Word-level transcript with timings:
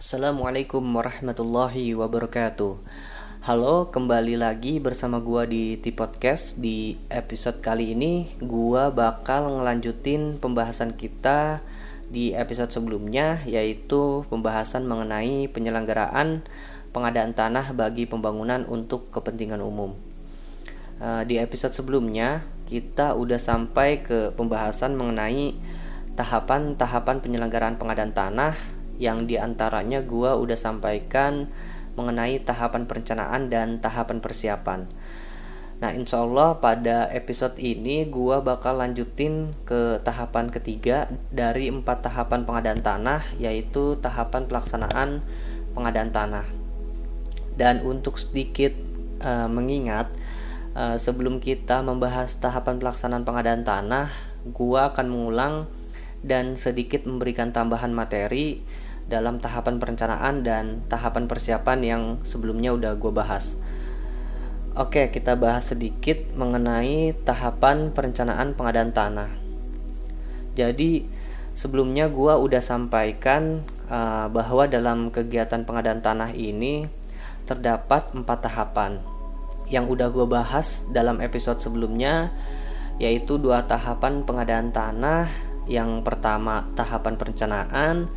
Assalamualaikum 0.00 0.80
warahmatullahi 0.96 1.92
wabarakatuh. 1.92 2.72
Halo, 3.44 3.92
kembali 3.92 4.40
lagi 4.40 4.80
bersama 4.80 5.20
gua 5.20 5.44
di 5.44 5.76
T 5.76 5.92
Podcast. 5.92 6.56
Di 6.56 6.96
episode 7.12 7.60
kali 7.60 7.92
ini 7.92 8.32
gua 8.40 8.88
bakal 8.88 9.60
ngelanjutin 9.60 10.40
pembahasan 10.40 10.96
kita 10.96 11.60
di 12.08 12.32
episode 12.32 12.72
sebelumnya 12.72 13.44
yaitu 13.44 14.24
pembahasan 14.32 14.88
mengenai 14.88 15.52
penyelenggaraan 15.52 16.48
pengadaan 16.96 17.36
tanah 17.36 17.76
bagi 17.76 18.08
pembangunan 18.08 18.64
untuk 18.72 19.12
kepentingan 19.12 19.60
umum. 19.60 19.92
Eh, 20.96 21.28
di 21.28 21.36
episode 21.36 21.76
sebelumnya 21.76 22.48
kita 22.64 23.12
udah 23.20 23.36
sampai 23.36 24.00
ke 24.00 24.32
pembahasan 24.32 24.96
mengenai 24.96 25.60
tahapan-tahapan 26.16 27.20
penyelenggaraan 27.20 27.76
pengadaan 27.76 28.16
tanah 28.16 28.79
yang 29.00 29.24
di 29.24 29.40
antaranya 29.40 30.04
gue 30.04 30.28
udah 30.28 30.58
sampaikan 30.60 31.48
mengenai 31.96 32.38
tahapan 32.44 32.84
perencanaan 32.84 33.48
dan 33.48 33.80
tahapan 33.80 34.20
persiapan. 34.20 34.86
Nah, 35.80 35.96
insya 35.96 36.20
Allah 36.20 36.60
pada 36.60 37.08
episode 37.08 37.56
ini 37.56 38.04
gue 38.04 38.36
bakal 38.44 38.84
lanjutin 38.84 39.56
ke 39.64 39.96
tahapan 40.04 40.52
ketiga 40.52 41.08
dari 41.32 41.72
empat 41.72 42.04
tahapan 42.04 42.44
pengadaan 42.44 42.84
tanah, 42.84 43.24
yaitu 43.40 43.96
tahapan 43.96 44.44
pelaksanaan 44.44 45.24
pengadaan 45.72 46.12
tanah. 46.12 46.44
Dan 47.56 47.80
untuk 47.80 48.20
sedikit 48.20 48.76
uh, 49.24 49.48
mengingat, 49.48 50.12
uh, 50.76 51.00
sebelum 51.00 51.40
kita 51.40 51.80
membahas 51.80 52.36
tahapan 52.36 52.76
pelaksanaan 52.76 53.24
pengadaan 53.24 53.64
tanah, 53.64 54.12
gue 54.44 54.80
akan 54.84 55.06
mengulang 55.08 55.64
dan 56.20 56.60
sedikit 56.60 57.08
memberikan 57.08 57.56
tambahan 57.56 57.96
materi 57.96 58.60
dalam 59.10 59.42
tahapan 59.42 59.82
perencanaan 59.82 60.46
dan 60.46 60.86
tahapan 60.86 61.26
persiapan 61.26 61.78
yang 61.82 62.02
sebelumnya 62.22 62.70
udah 62.70 62.94
gue 62.94 63.10
bahas. 63.10 63.58
Oke, 64.78 65.10
kita 65.10 65.34
bahas 65.34 65.74
sedikit 65.74 66.30
mengenai 66.38 67.10
tahapan 67.26 67.90
perencanaan 67.90 68.54
pengadaan 68.54 68.94
tanah. 68.94 69.30
Jadi, 70.54 71.10
sebelumnya 71.58 72.06
gue 72.06 72.30
udah 72.30 72.62
sampaikan 72.62 73.66
uh, 73.90 74.30
bahwa 74.30 74.70
dalam 74.70 75.10
kegiatan 75.10 75.66
pengadaan 75.66 76.06
tanah 76.06 76.30
ini 76.38 76.86
terdapat 77.50 78.14
empat 78.14 78.46
tahapan 78.46 79.02
yang 79.66 79.90
udah 79.90 80.06
gue 80.14 80.26
bahas 80.30 80.86
dalam 80.94 81.18
episode 81.18 81.58
sebelumnya, 81.58 82.30
yaitu 83.02 83.42
dua 83.42 83.66
tahapan 83.66 84.22
pengadaan 84.22 84.70
tanah. 84.70 85.26
Yang 85.70 86.02
pertama, 86.02 86.66
tahapan 86.74 87.14
perencanaan, 87.14 88.10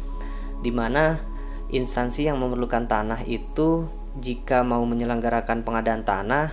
di 0.63 0.71
mana 0.71 1.19
instansi 1.67 2.31
yang 2.31 2.39
memerlukan 2.39 2.87
tanah 2.87 3.27
itu 3.27 3.85
jika 4.23 4.63
mau 4.63 4.85
menyelenggarakan 4.87 5.65
pengadaan 5.67 6.07
tanah 6.07 6.47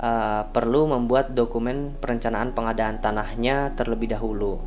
uh, 0.00 0.42
perlu 0.50 0.88
membuat 0.88 1.36
dokumen 1.36 1.94
perencanaan 2.00 2.56
pengadaan 2.56 2.98
tanahnya 2.98 3.76
terlebih 3.78 4.10
dahulu. 4.10 4.58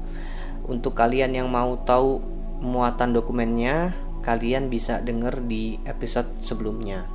Untuk 0.69 0.93
kalian 0.93 1.33
yang 1.33 1.49
mau 1.49 1.81
tahu 1.81 2.21
muatan 2.61 3.11
dokumennya, 3.11 3.97
kalian 4.21 4.69
bisa 4.69 5.01
dengar 5.01 5.41
di 5.41 5.81
episode 5.89 6.29
sebelumnya. 6.45 7.09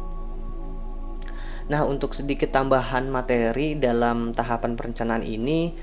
Nah, 1.67 1.83
untuk 1.87 2.15
sedikit 2.15 2.51
tambahan 2.51 3.11
materi 3.11 3.79
dalam 3.79 4.31
tahapan 4.35 4.75
perencanaan 4.75 5.23
ini, 5.23 5.75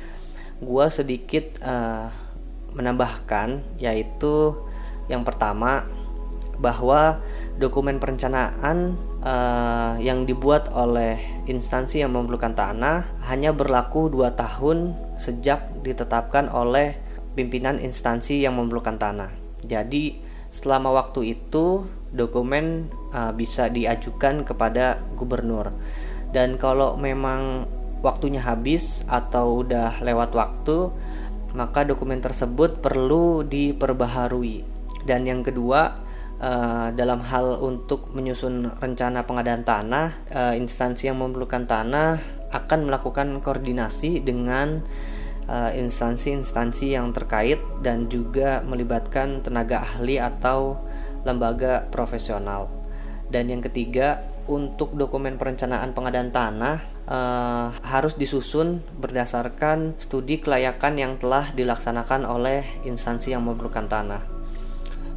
gua 0.59 0.87
sedikit 0.91 1.59
uh, 1.63 2.07
menambahkan 2.75 3.79
yaitu 3.79 4.57
yang 5.11 5.27
pertama, 5.27 5.83
bahwa 6.63 7.19
dokumen 7.57 7.97
perencanaan 7.97 8.97
uh, 9.25 9.97
yang 9.97 10.23
dibuat 10.23 10.69
oleh 10.73 11.17
instansi 11.49 12.01
yang 12.05 12.13
memerlukan 12.13 12.53
tanah 12.53 13.03
hanya 13.27 13.51
berlaku 13.51 14.09
dua 14.09 14.37
tahun 14.37 14.93
sejak 15.17 15.83
ditetapkan 15.83 16.49
oleh 16.49 16.97
pimpinan 17.33 17.81
instansi 17.81 18.45
yang 18.45 18.57
memerlukan 18.57 18.95
tanah. 18.95 19.33
Jadi 19.65 20.21
selama 20.53 20.93
waktu 20.93 21.33
itu 21.33 21.83
dokumen 22.13 22.93
uh, 23.11 23.33
bisa 23.33 23.67
diajukan 23.67 24.45
kepada 24.45 25.01
gubernur. 25.17 25.73
Dan 26.33 26.57
kalau 26.57 26.97
memang 26.97 27.69
waktunya 28.01 28.41
habis 28.41 29.05
atau 29.05 29.61
udah 29.61 30.01
lewat 30.01 30.33
waktu, 30.33 30.89
maka 31.53 31.85
dokumen 31.85 32.17
tersebut 32.17 32.81
perlu 32.81 33.45
diperbaharui 33.45 34.72
dan 35.03 35.27
yang 35.27 35.43
kedua 35.43 35.99
uh, 36.39 36.89
dalam 36.95 37.19
hal 37.23 37.59
untuk 37.59 38.11
menyusun 38.15 38.71
rencana 38.79 39.27
pengadaan 39.27 39.63
tanah 39.63 40.07
uh, 40.31 40.53
instansi 40.55 41.11
yang 41.11 41.19
memerlukan 41.19 41.67
tanah 41.67 42.19
akan 42.53 42.85
melakukan 42.85 43.41
koordinasi 43.41 44.21
dengan 44.21 44.85
eh, 45.49 45.71
instansi-instansi 45.73 46.93
yang 46.93 47.09
terkait 47.09 47.57
dan 47.81 48.05
juga 48.13 48.61
melibatkan 48.61 49.41
tenaga 49.41 49.81
ahli 49.81 50.21
atau 50.21 50.77
lembaga 51.25 51.89
profesional 51.89 52.69
dan 53.33 53.49
yang 53.49 53.65
ketiga 53.65 54.21
untuk 54.45 54.93
dokumen 54.93 55.39
perencanaan 55.39 55.95
pengadaan 55.95 56.29
tanah 56.35 56.75
uh, 57.07 57.71
harus 57.87 58.19
disusun 58.19 58.83
berdasarkan 58.99 59.95
studi 59.95 60.43
kelayakan 60.43 60.99
yang 60.99 61.13
telah 61.15 61.47
dilaksanakan 61.55 62.27
oleh 62.27 62.67
instansi 62.83 63.31
yang 63.31 63.47
memerlukan 63.47 63.87
tanah. 63.87 64.32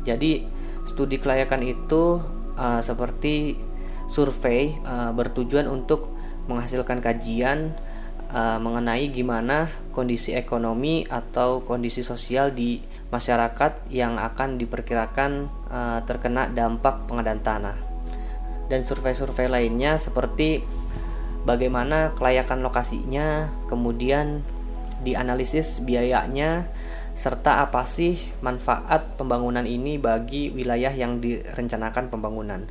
Jadi 0.07 0.47
studi 0.87 1.19
kelayakan 1.19 1.67
itu 1.67 2.23
uh, 2.55 2.79
seperti 2.79 3.59
survei 4.07 4.79
uh, 4.87 5.11
bertujuan 5.11 5.67
untuk 5.67 6.15
menghasilkan 6.47 7.03
kajian 7.03 7.75
uh, 8.31 8.63
mengenai 8.63 9.11
gimana 9.11 9.67
kondisi 9.91 10.31
ekonomi 10.39 11.03
atau 11.11 11.67
kondisi 11.67 12.07
sosial 12.07 12.55
di 12.55 12.79
masyarakat 13.11 13.91
yang 13.91 14.23
akan 14.23 14.63
diperkirakan 14.63 15.51
uh, 15.67 15.99
terkena 16.07 16.47
dampak 16.47 17.11
pengadaan 17.11 17.43
tanah. 17.43 17.77
Dan 18.71 18.83
survei-survei 18.87 19.47
lainnya 19.51 19.99
seperti 19.99 20.63
bagaimana 21.47 22.15
kelayakan 22.19 22.63
lokasinya, 22.67 23.51
kemudian 23.71 24.43
dianalisis 25.07 25.87
biayanya 25.87 26.67
serta 27.17 27.65
apa 27.65 27.89
sih 27.89 28.21
manfaat 28.45 29.17
pembangunan 29.17 29.65
ini 29.65 29.97
bagi 29.97 30.53
wilayah 30.53 30.93
yang 30.93 31.19
direncanakan 31.19 32.13
pembangunan. 32.13 32.69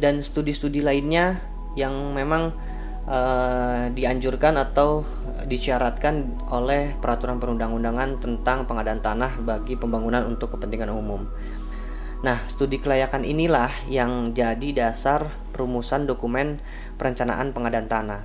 Dan 0.00 0.24
studi-studi 0.24 0.80
lainnya 0.80 1.44
yang 1.76 1.92
memang 2.16 2.56
uh, 3.04 3.92
dianjurkan 3.92 4.56
atau 4.56 5.04
disyaratkan 5.44 6.24
oleh 6.48 6.96
peraturan 6.96 7.36
perundang-undangan 7.36 8.16
tentang 8.16 8.64
pengadaan 8.64 9.04
tanah 9.04 9.44
bagi 9.44 9.76
pembangunan 9.76 10.24
untuk 10.24 10.56
kepentingan 10.56 10.90
umum. 10.96 11.28
Nah, 12.24 12.48
studi 12.48 12.80
kelayakan 12.80 13.28
inilah 13.28 13.68
yang 13.92 14.32
jadi 14.32 14.72
dasar 14.72 15.28
perumusan 15.52 16.08
dokumen 16.08 16.64
perencanaan 16.96 17.52
pengadaan 17.52 17.92
tanah. 17.92 18.24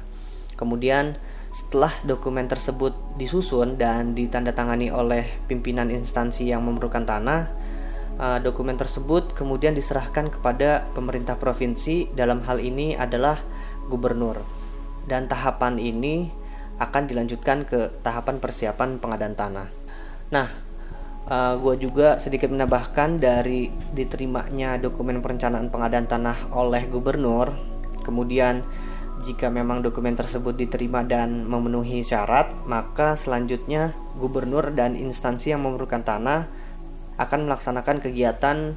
Kemudian 0.55 1.19
setelah 1.51 1.91
dokumen 2.07 2.47
tersebut 2.47 2.95
disusun 3.19 3.75
dan 3.75 4.15
ditandatangani 4.15 4.87
oleh 4.87 5.27
pimpinan 5.51 5.91
instansi 5.91 6.47
yang 6.47 6.63
memerlukan 6.63 7.03
tanah, 7.03 7.51
uh, 8.15 8.39
dokumen 8.39 8.79
tersebut 8.79 9.35
kemudian 9.35 9.75
diserahkan 9.75 10.31
kepada 10.31 10.87
pemerintah 10.95 11.35
provinsi. 11.35 12.07
Dalam 12.15 12.39
hal 12.47 12.63
ini 12.63 12.95
adalah 12.95 13.35
gubernur, 13.91 14.39
dan 15.11 15.27
tahapan 15.27 15.75
ini 15.75 16.31
akan 16.79 17.03
dilanjutkan 17.11 17.67
ke 17.67 17.99
tahapan 17.99 18.39
persiapan 18.39 18.97
pengadaan 19.03 19.35
tanah. 19.35 19.67
Nah, 20.31 20.47
uh, 21.27 21.59
gue 21.59 21.83
juga 21.83 22.15
sedikit 22.15 22.47
menambahkan 22.47 23.19
dari 23.19 23.67
diterimanya 23.91 24.79
dokumen 24.79 25.19
perencanaan 25.19 25.67
pengadaan 25.67 26.07
tanah 26.07 26.55
oleh 26.55 26.87
gubernur, 26.87 27.51
kemudian 28.07 28.63
jika 29.21 29.53
memang 29.53 29.85
dokumen 29.85 30.17
tersebut 30.17 30.57
diterima 30.57 31.05
dan 31.05 31.45
memenuhi 31.45 32.01
syarat, 32.01 32.49
maka 32.65 33.13
selanjutnya 33.13 33.93
gubernur 34.17 34.73
dan 34.73 34.97
instansi 34.97 35.53
yang 35.53 35.63
memerlukan 35.63 36.01
tanah 36.01 36.49
akan 37.21 37.45
melaksanakan 37.45 38.01
kegiatan 38.01 38.73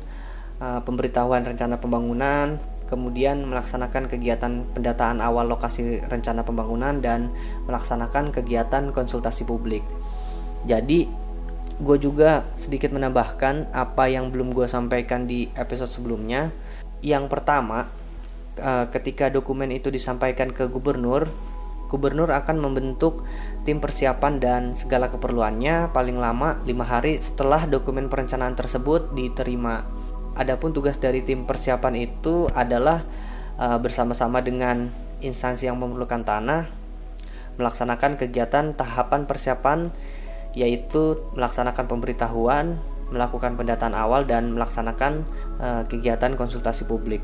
uh, 0.61 0.81
pemberitahuan 0.85 1.43
rencana 1.49 1.81
pembangunan, 1.81 2.61
kemudian 2.85 3.49
melaksanakan 3.49 4.07
kegiatan 4.07 4.69
pendataan 4.77 5.25
awal 5.25 5.49
lokasi 5.49 6.05
rencana 6.05 6.45
pembangunan 6.45 7.01
dan 7.01 7.33
melaksanakan 7.65 8.31
kegiatan 8.31 8.93
konsultasi 8.93 9.49
publik. 9.49 9.83
Jadi, 10.69 11.09
gue 11.81 11.97
juga 11.99 12.47
sedikit 12.55 12.95
menambahkan 12.95 13.75
apa 13.75 14.07
yang 14.07 14.31
belum 14.31 14.55
gue 14.55 14.69
sampaikan 14.69 15.27
di 15.27 15.49
episode 15.57 15.91
sebelumnya. 15.91 16.53
Yang 17.03 17.33
pertama, 17.33 17.89
uh, 18.61 18.87
ketika 18.91 19.31
dokumen 19.31 19.71
itu 19.75 19.89
disampaikan 19.89 20.51
ke 20.51 20.67
gubernur, 20.71 21.31
gubernur 21.89 22.31
akan 22.31 22.59
membentuk 22.59 23.23
tim 23.63 23.79
persiapan 23.79 24.43
dan 24.43 24.63
segala 24.75 25.07
keperluannya 25.09 25.95
paling 25.95 26.19
lama 26.19 26.59
lima 26.67 26.83
hari 26.83 27.23
setelah 27.23 27.67
dokumen 27.67 28.11
perencanaan 28.11 28.59
tersebut 28.59 29.15
diterima. 29.15 29.87
Adapun 30.35 30.75
tugas 30.75 30.99
dari 30.99 31.23
tim 31.23 31.47
persiapan 31.47 31.95
itu 31.95 32.51
adalah 32.51 33.07
uh, 33.59 33.79
bersama-sama 33.79 34.43
dengan 34.43 34.91
instansi 35.23 35.71
yang 35.71 35.79
memerlukan 35.79 36.27
tanah 36.27 36.85
melaksanakan 37.55 38.19
kegiatan 38.19 38.75
tahapan 38.75 39.31
persiapan 39.31 39.95
yaitu 40.55 41.19
melaksanakan 41.35 41.91
pemberitahuan, 41.91 42.79
melakukan 43.11 43.59
pendataan 43.59 43.95
awal 43.95 44.23
dan 44.23 44.55
melaksanakan 44.55 45.27
uh, 45.59 45.83
kegiatan 45.91 46.39
konsultasi 46.39 46.87
publik. 46.87 47.23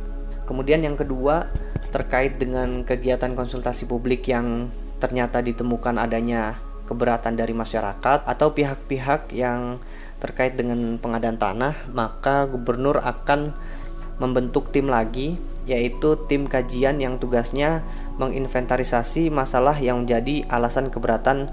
Kemudian 0.50 0.82
yang 0.82 0.98
kedua 0.98 1.46
terkait 1.94 2.42
dengan 2.42 2.82
kegiatan 2.82 3.30
konsultasi 3.38 3.86
publik 3.86 4.26
yang 4.26 4.66
ternyata 4.98 5.38
ditemukan 5.38 5.94
adanya 5.94 6.58
keberatan 6.90 7.38
dari 7.38 7.54
masyarakat 7.54 8.26
atau 8.26 8.50
pihak-pihak 8.50 9.30
yang 9.30 9.78
terkait 10.18 10.58
dengan 10.58 10.98
pengadaan 10.98 11.38
tanah, 11.38 11.74
maka 11.94 12.50
gubernur 12.50 12.98
akan 12.98 13.54
membentuk 14.18 14.74
tim 14.74 14.90
lagi 14.90 15.38
yaitu 15.70 16.18
tim 16.26 16.50
kajian 16.50 16.98
yang 16.98 17.22
tugasnya 17.22 17.86
menginventarisasi 18.18 19.30
masalah 19.30 19.78
yang 19.78 20.02
menjadi 20.02 20.50
alasan 20.50 20.90
keberatan 20.90 21.46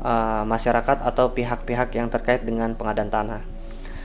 uh, 0.00 0.48
masyarakat 0.48 1.04
atau 1.04 1.36
pihak-pihak 1.36 1.92
yang 1.92 2.08
terkait 2.08 2.40
dengan 2.40 2.72
pengadaan 2.72 3.12
tanah. 3.12 3.53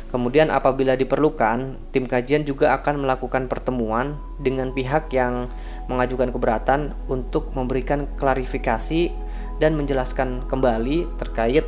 Kemudian 0.10 0.50
apabila 0.50 0.98
diperlukan, 0.98 1.78
tim 1.94 2.10
kajian 2.10 2.42
juga 2.42 2.74
akan 2.82 3.06
melakukan 3.06 3.46
pertemuan 3.46 4.18
dengan 4.42 4.74
pihak 4.74 5.14
yang 5.14 5.46
mengajukan 5.86 6.34
keberatan 6.34 6.98
untuk 7.06 7.54
memberikan 7.54 8.10
klarifikasi 8.18 9.14
dan 9.62 9.78
menjelaskan 9.78 10.50
kembali 10.50 11.06
terkait 11.22 11.62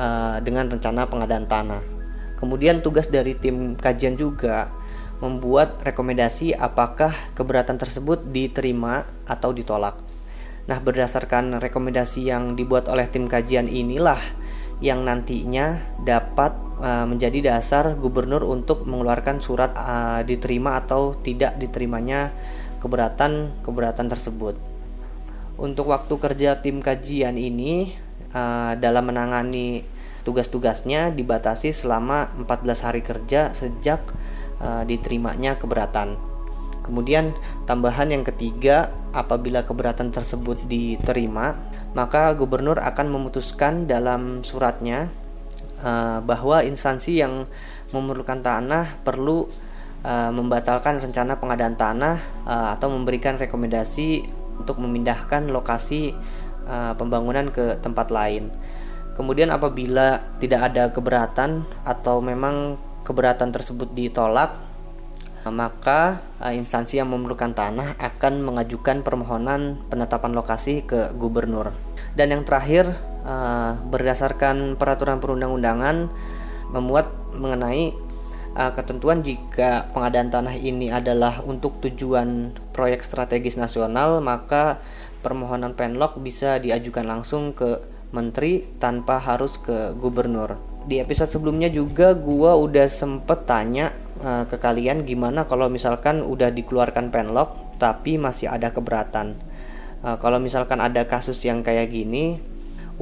uh, 0.00 0.40
dengan 0.40 0.72
rencana 0.72 1.04
pengadaan 1.04 1.44
tanah. 1.44 1.84
Kemudian 2.40 2.80
tugas 2.80 3.12
dari 3.12 3.36
tim 3.36 3.76
kajian 3.76 4.16
juga 4.16 4.72
membuat 5.20 5.78
rekomendasi 5.84 6.56
apakah 6.56 7.12
keberatan 7.36 7.76
tersebut 7.76 8.24
diterima 8.32 9.04
atau 9.28 9.52
ditolak. 9.52 10.00
Nah, 10.66 10.78
berdasarkan 10.80 11.60
rekomendasi 11.60 12.26
yang 12.26 12.56
dibuat 12.56 12.88
oleh 12.88 13.06
tim 13.06 13.28
kajian 13.28 13.68
inilah 13.68 14.18
yang 14.82 15.06
nantinya 15.06 15.78
dapat 16.02 16.50
uh, 16.82 17.06
menjadi 17.06 17.54
dasar 17.54 17.94
gubernur 17.94 18.42
untuk 18.42 18.82
mengeluarkan 18.82 19.38
surat 19.38 19.70
uh, 19.78 20.26
diterima 20.26 20.82
atau 20.82 21.14
tidak 21.22 21.54
diterimanya 21.56 22.34
keberatan-keberatan 22.82 24.10
tersebut. 24.10 24.58
Untuk 25.54 25.94
waktu 25.94 26.10
kerja 26.18 26.58
tim 26.58 26.82
kajian 26.82 27.38
ini 27.38 27.94
uh, 28.34 28.74
dalam 28.74 29.06
menangani 29.06 29.86
tugas-tugasnya 30.26 31.14
dibatasi 31.14 31.70
selama 31.70 32.34
14 32.42 32.86
hari 32.86 33.02
kerja 33.02 33.54
sejak 33.54 34.02
diterimanya 34.86 35.58
keberatan. 35.58 36.14
Kemudian 36.82 37.30
tambahan 37.66 38.10
yang 38.10 38.26
ketiga, 38.26 38.90
apabila 39.14 39.62
keberatan 39.62 40.10
tersebut 40.10 40.58
diterima, 40.66 41.54
maka 41.92 42.32
gubernur 42.32 42.80
akan 42.80 43.12
memutuskan 43.12 43.84
dalam 43.84 44.40
suratnya 44.40 45.12
uh, 45.84 46.24
bahwa 46.24 46.64
instansi 46.64 47.20
yang 47.20 47.44
memerlukan 47.92 48.40
tanah 48.40 49.04
perlu 49.04 49.44
uh, 50.04 50.32
membatalkan 50.32 51.04
rencana 51.04 51.36
pengadaan 51.36 51.76
tanah 51.76 52.16
uh, 52.48 52.68
atau 52.72 52.88
memberikan 52.88 53.36
rekomendasi 53.36 54.24
untuk 54.60 54.78
memindahkan 54.80 55.48
lokasi 55.48 56.14
pembangunan 56.94 57.50
ke 57.50 57.74
tempat 57.82 58.14
lain. 58.14 58.46
Kemudian 59.18 59.50
apabila 59.50 60.22
tidak 60.38 60.70
ada 60.70 60.94
keberatan 60.94 61.66
atau 61.82 62.22
memang 62.22 62.78
keberatan 63.02 63.50
tersebut 63.50 63.90
ditolak, 63.90 64.54
maka 65.50 66.22
uh, 66.38 66.54
instansi 66.54 67.02
yang 67.02 67.10
memerlukan 67.10 67.50
tanah 67.50 67.98
akan 67.98 68.46
mengajukan 68.46 69.02
permohonan 69.02 69.80
penetapan 69.90 70.36
lokasi 70.36 70.86
ke 70.86 71.10
gubernur. 71.18 71.74
Dan 72.14 72.30
yang 72.30 72.42
terakhir, 72.46 72.94
uh, 73.26 73.74
berdasarkan 73.90 74.78
peraturan 74.78 75.18
perundang-undangan 75.18 76.12
memuat 76.70 77.10
mengenai 77.34 77.90
uh, 78.54 78.72
ketentuan 78.76 79.24
jika 79.24 79.90
pengadaan 79.90 80.30
tanah 80.30 80.54
ini 80.54 80.92
adalah 80.92 81.42
untuk 81.42 81.80
tujuan 81.82 82.54
proyek 82.70 83.02
strategis 83.02 83.58
nasional, 83.58 84.22
maka 84.22 84.78
permohonan 85.24 85.74
penlok 85.74 86.18
bisa 86.20 86.58
diajukan 86.62 87.06
langsung 87.06 87.56
ke 87.56 87.82
menteri 88.12 88.62
tanpa 88.76 89.16
harus 89.18 89.56
ke 89.56 89.96
gubernur. 89.96 90.60
Di 90.82 90.98
episode 90.98 91.30
sebelumnya 91.30 91.70
juga 91.70 92.12
gua 92.12 92.58
udah 92.58 92.90
sempet 92.90 93.46
tanya 93.46 93.94
uh, 94.22 94.44
ke 94.46 94.56
kalian 94.56 95.02
gimana 95.02 95.44
kalau 95.44 95.66
misalkan 95.66 96.22
udah 96.22 96.54
dikeluarkan 96.54 97.10
penlok 97.10 97.76
tapi 97.76 98.16
masih 98.16 98.48
ada 98.48 98.70
keberatan. 98.70 99.34
Uh, 100.02 100.16
kalau 100.22 100.38
misalkan 100.38 100.78
ada 100.78 101.06
kasus 101.06 101.38
yang 101.42 101.62
kayak 101.66 101.90
gini, 101.90 102.38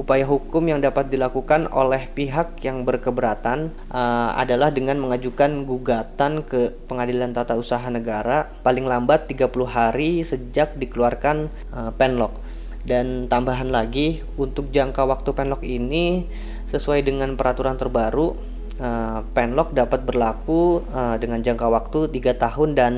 upaya 0.01 0.25
hukum 0.25 0.65
yang 0.65 0.81
dapat 0.81 1.13
dilakukan 1.13 1.69
oleh 1.69 2.09
pihak 2.09 2.57
yang 2.65 2.81
berkeberatan 2.87 3.69
uh, 3.93 4.33
adalah 4.33 4.73
dengan 4.73 4.97
mengajukan 4.97 5.67
gugatan 5.69 6.41
ke 6.41 6.73
Pengadilan 6.89 7.37
Tata 7.37 7.53
Usaha 7.53 7.85
Negara 7.93 8.49
paling 8.65 8.89
lambat 8.89 9.29
30 9.29 9.51
hari 9.69 10.25
sejak 10.25 10.73
dikeluarkan 10.81 11.51
uh, 11.73 11.91
penlok. 11.93 12.33
Dan 12.81 13.29
tambahan 13.29 13.69
lagi 13.69 14.25
untuk 14.41 14.73
jangka 14.73 15.05
waktu 15.05 15.37
penlok 15.37 15.61
ini 15.61 16.25
sesuai 16.65 17.05
dengan 17.05 17.37
peraturan 17.37 17.77
terbaru 17.77 18.33
uh, 18.81 19.21
penlok 19.37 19.77
dapat 19.77 20.03
berlaku 20.03 20.81
uh, 20.89 21.15
dengan 21.21 21.39
jangka 21.39 21.69
waktu 21.69 22.09
3 22.09 22.41
tahun 22.41 22.69
dan 22.73 22.93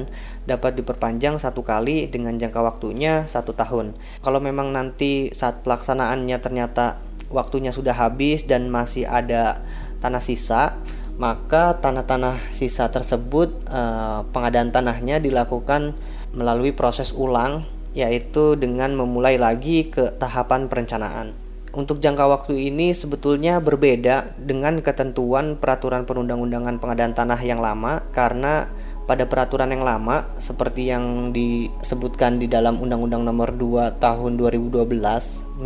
dapat 0.48 0.80
diperpanjang 0.80 1.38
satu 1.38 1.62
kali 1.62 2.08
dengan 2.08 2.40
jangka 2.40 2.64
waktunya 2.64 3.28
satu 3.28 3.52
tahun. 3.54 3.94
Kalau 4.24 4.40
memang 4.40 4.72
nanti 4.72 5.30
saat 5.36 5.62
pelaksanaannya 5.62 6.40
ternyata 6.40 7.04
waktunya 7.30 7.76
sudah 7.76 7.94
habis 7.94 8.48
dan 8.48 8.72
masih 8.72 9.04
ada 9.06 9.60
tanah 10.00 10.24
sisa, 10.24 10.80
maka 11.20 11.78
tanah-tanah 11.78 12.50
sisa 12.50 12.90
tersebut 12.90 13.54
uh, 13.70 14.26
pengadaan 14.34 14.74
tanahnya 14.74 15.22
dilakukan 15.22 15.94
melalui 16.34 16.74
proses 16.74 17.14
ulang 17.14 17.68
yaitu 17.94 18.58
dengan 18.58 18.98
memulai 18.98 19.38
lagi 19.38 19.86
ke 19.86 20.18
tahapan 20.18 20.66
perencanaan. 20.66 21.43
Untuk 21.74 21.98
jangka 21.98 22.30
waktu 22.30 22.70
ini 22.70 22.94
sebetulnya 22.94 23.58
berbeda 23.58 24.38
dengan 24.38 24.78
ketentuan 24.86 25.58
peraturan 25.58 26.06
perundang-undangan 26.06 26.78
pengadaan 26.78 27.18
tanah 27.18 27.42
yang 27.42 27.58
lama 27.66 28.06
karena 28.14 28.70
pada 29.10 29.26
peraturan 29.26 29.74
yang 29.74 29.82
lama 29.82 30.30
seperti 30.38 30.94
yang 30.94 31.34
disebutkan 31.34 32.38
di 32.38 32.46
dalam 32.46 32.78
Undang-Undang 32.78 33.26
Nomor 33.26 33.50
2 33.58 33.98
Tahun 33.98 34.32
2012 34.38 34.86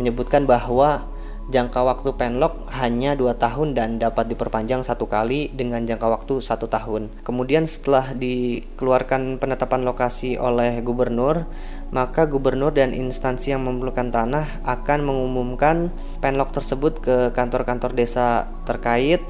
menyebutkan 0.00 0.48
bahwa 0.48 1.04
Jangka 1.48 1.80
waktu 1.80 2.12
penlock 2.12 2.68
hanya 2.76 3.16
dua 3.16 3.32
tahun 3.32 3.72
dan 3.72 3.96
dapat 3.96 4.28
diperpanjang 4.28 4.84
satu 4.84 5.08
kali 5.08 5.48
dengan 5.48 5.80
jangka 5.80 6.04
waktu 6.04 6.44
satu 6.44 6.68
tahun. 6.68 7.08
Kemudian 7.24 7.64
setelah 7.64 8.12
dikeluarkan 8.12 9.40
penetapan 9.40 9.80
lokasi 9.80 10.36
oleh 10.36 10.84
gubernur, 10.84 11.48
maka 11.88 12.28
gubernur 12.28 12.76
dan 12.76 12.92
instansi 12.92 13.56
yang 13.56 13.64
memerlukan 13.64 14.12
tanah 14.12 14.60
akan 14.60 15.08
mengumumkan 15.08 15.88
penlock 16.20 16.52
tersebut 16.52 17.00
ke 17.00 17.16
kantor-kantor 17.32 17.96
desa 17.96 18.44
terkait, 18.68 19.24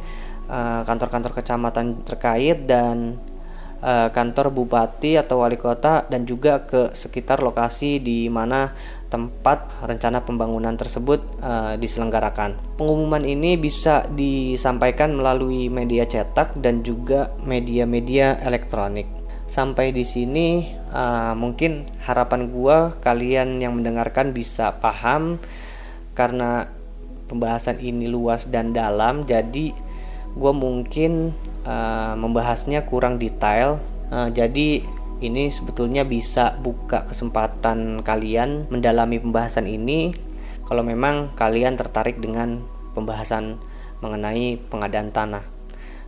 eh, 0.50 0.82
kantor-kantor 0.90 1.38
kecamatan 1.38 2.02
terkait 2.02 2.66
dan 2.66 3.22
eh, 3.82 4.08
kantor 4.12 4.54
bupati 4.54 5.18
atau 5.18 5.42
wali 5.42 5.56
kota 5.58 6.06
dan 6.06 6.24
juga 6.24 6.66
ke 6.66 6.92
sekitar 6.94 7.42
lokasi 7.42 7.98
di 8.02 8.26
mana 8.32 8.72
tempat 9.08 9.88
rencana 9.88 10.20
pembangunan 10.20 10.76
tersebut 10.76 11.24
uh, 11.40 11.80
diselenggarakan. 11.80 12.60
Pengumuman 12.76 13.24
ini 13.24 13.56
bisa 13.56 14.04
disampaikan 14.12 15.16
melalui 15.16 15.72
media 15.72 16.04
cetak 16.04 16.60
dan 16.60 16.84
juga 16.84 17.32
media-media 17.40 18.36
elektronik. 18.44 19.08
Sampai 19.48 19.96
di 19.96 20.04
sini 20.04 20.76
uh, 20.92 21.32
mungkin 21.32 21.88
harapan 22.04 22.52
gua 22.52 23.00
kalian 23.00 23.64
yang 23.64 23.80
mendengarkan 23.80 24.36
bisa 24.36 24.76
paham 24.76 25.40
karena 26.12 26.68
pembahasan 27.28 27.80
ini 27.80 28.12
luas 28.12 28.48
dan 28.48 28.76
dalam 28.76 29.24
jadi 29.24 29.72
gue 30.38 30.52
mungkin 30.54 31.32
uh, 31.68 32.16
membahasnya 32.16 32.88
kurang 32.88 33.20
detail. 33.20 33.76
Uh, 34.08 34.32
jadi 34.32 34.80
ini 35.20 35.52
sebetulnya 35.52 36.08
bisa 36.08 36.56
buka 36.56 37.04
kesempatan 37.04 38.00
kalian 38.06 38.70
mendalami 38.72 39.18
pembahasan 39.20 39.66
ini 39.66 40.14
kalau 40.68 40.84
memang 40.84 41.32
kalian 41.34 41.74
tertarik 41.74 42.22
dengan 42.22 42.62
pembahasan 42.92 43.56
mengenai 44.04 44.60
pengadaan 44.68 45.10
tanah. 45.10 45.44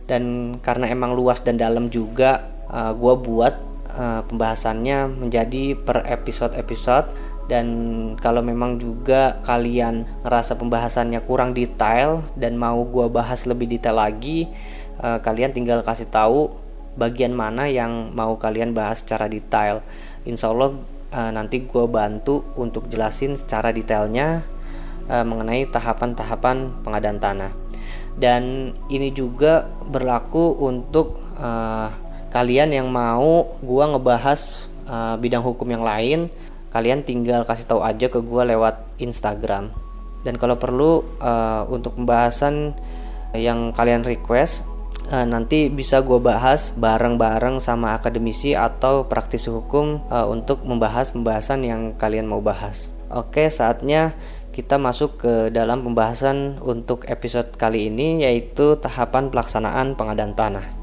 Dan 0.05 0.57
karena 0.61 0.89
emang 0.89 1.17
luas 1.17 1.41
dan 1.41 1.57
dalam 1.57 1.89
juga 1.89 2.45
uh, 2.69 2.91
eh, 2.91 2.93
gue 2.93 3.13
buat 3.25 3.53
uh, 3.95 4.21
pembahasannya 4.29 5.17
menjadi 5.17 5.77
per 5.81 6.05
episode-episode. 6.05 7.09
Dan 7.49 7.67
kalau 8.21 8.39
memang 8.39 8.79
juga 8.79 9.41
kalian 9.43 10.23
ngerasa 10.23 10.55
pembahasannya 10.55 11.19
kurang 11.27 11.51
detail 11.51 12.23
dan 12.39 12.55
mau 12.55 12.79
gue 12.85 13.11
bahas 13.11 13.43
lebih 13.43 13.67
detail 13.67 13.99
lagi 13.99 14.47
uh, 14.99 15.23
kalian 15.23 15.55
tinggal 15.55 15.79
kasih 15.85 16.11
tahu 16.11 16.51
bagian 16.99 17.31
mana 17.31 17.71
yang 17.71 18.11
mau 18.11 18.35
kalian 18.35 18.75
bahas 18.75 18.99
secara 18.99 19.31
detail. 19.31 19.79
Insya 20.27 20.51
Allah 20.51 20.75
uh, 21.15 21.31
nanti 21.31 21.63
gue 21.63 21.85
bantu 21.87 22.43
untuk 22.59 22.91
jelasin 22.91 23.39
secara 23.39 23.71
detailnya 23.71 24.43
uh, 25.07 25.23
mengenai 25.23 25.67
tahapan-tahapan 25.71 26.83
pengadaan 26.83 27.19
tanah. 27.19 27.51
Dan 28.19 28.75
ini 28.91 29.15
juga 29.15 29.71
berlaku 29.87 30.59
untuk 30.59 31.23
uh, 31.39 31.91
kalian 32.31 32.75
yang 32.75 32.87
mau 32.91 33.55
gue 33.59 33.83
ngebahas 33.87 34.67
uh, 34.87 35.15
bidang 35.15 35.43
hukum 35.43 35.67
yang 35.71 35.83
lain, 35.83 36.31
kalian 36.71 37.03
tinggal 37.03 37.43
kasih 37.47 37.67
tahu 37.67 37.83
aja 37.83 38.07
ke 38.07 38.19
gue 38.19 38.43
lewat 38.55 38.99
Instagram. 38.99 39.71
Dan 40.21 40.37
kalau 40.37 40.59
perlu 40.59 41.03
uh, 41.19 41.65
untuk 41.71 41.97
pembahasan 41.97 42.75
yang 43.35 43.71
kalian 43.71 44.03
request 44.03 44.67
uh, 45.11 45.27
nanti 45.27 45.67
bisa 45.67 45.99
gue 46.01 46.17
bahas 46.17 46.71
bareng-bareng 46.79 47.59
sama 47.59 47.93
akademisi 47.93 48.55
atau 48.55 49.05
praktisi 49.05 49.51
hukum 49.51 49.99
uh, 50.07 50.25
untuk 50.31 50.63
membahas 50.63 51.11
pembahasan 51.11 51.67
yang 51.67 51.81
kalian 51.99 52.25
mau 52.25 52.39
bahas. 52.39 52.95
Oke, 53.11 53.51
saatnya 53.51 54.15
kita 54.55 54.79
masuk 54.79 55.19
ke 55.19 55.33
dalam 55.51 55.83
pembahasan 55.83 56.59
untuk 56.63 57.07
episode 57.07 57.55
kali 57.55 57.87
ini 57.91 58.23
yaitu 58.23 58.79
tahapan 58.79 59.31
pelaksanaan 59.31 59.95
pengadaan 59.99 60.35
tanah. 60.35 60.80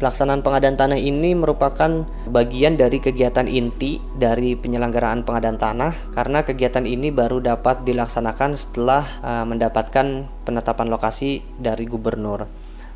Pelaksanaan 0.00 0.40
pengadaan 0.40 0.80
tanah 0.80 0.96
ini 0.96 1.36
merupakan 1.36 2.08
bagian 2.24 2.80
dari 2.80 3.04
kegiatan 3.04 3.44
inti 3.44 4.00
dari 4.16 4.56
penyelenggaraan 4.56 5.28
pengadaan 5.28 5.60
tanah 5.60 6.16
karena 6.16 6.40
kegiatan 6.40 6.88
ini 6.88 7.12
baru 7.12 7.44
dapat 7.44 7.84
dilaksanakan 7.84 8.56
setelah 8.56 9.04
uh, 9.20 9.44
mendapatkan 9.44 10.24
penetapan 10.48 10.88
lokasi 10.88 11.44
dari 11.60 11.84
gubernur. 11.84 12.48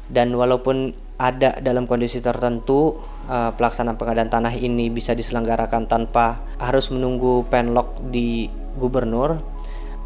Dan 0.09 0.33
walaupun 0.33 0.97
ada 1.21 1.61
dalam 1.61 1.85
kondisi 1.85 2.25
tertentu 2.25 2.97
uh, 3.29 3.53
pelaksanaan 3.53 4.01
pengadaan 4.01 4.33
tanah 4.33 4.57
ini 4.57 4.89
bisa 4.89 5.13
diselenggarakan 5.13 5.85
tanpa 5.85 6.41
harus 6.57 6.89
menunggu 6.89 7.45
penlok 7.53 8.01
di 8.09 8.49
gubernur, 8.81 9.45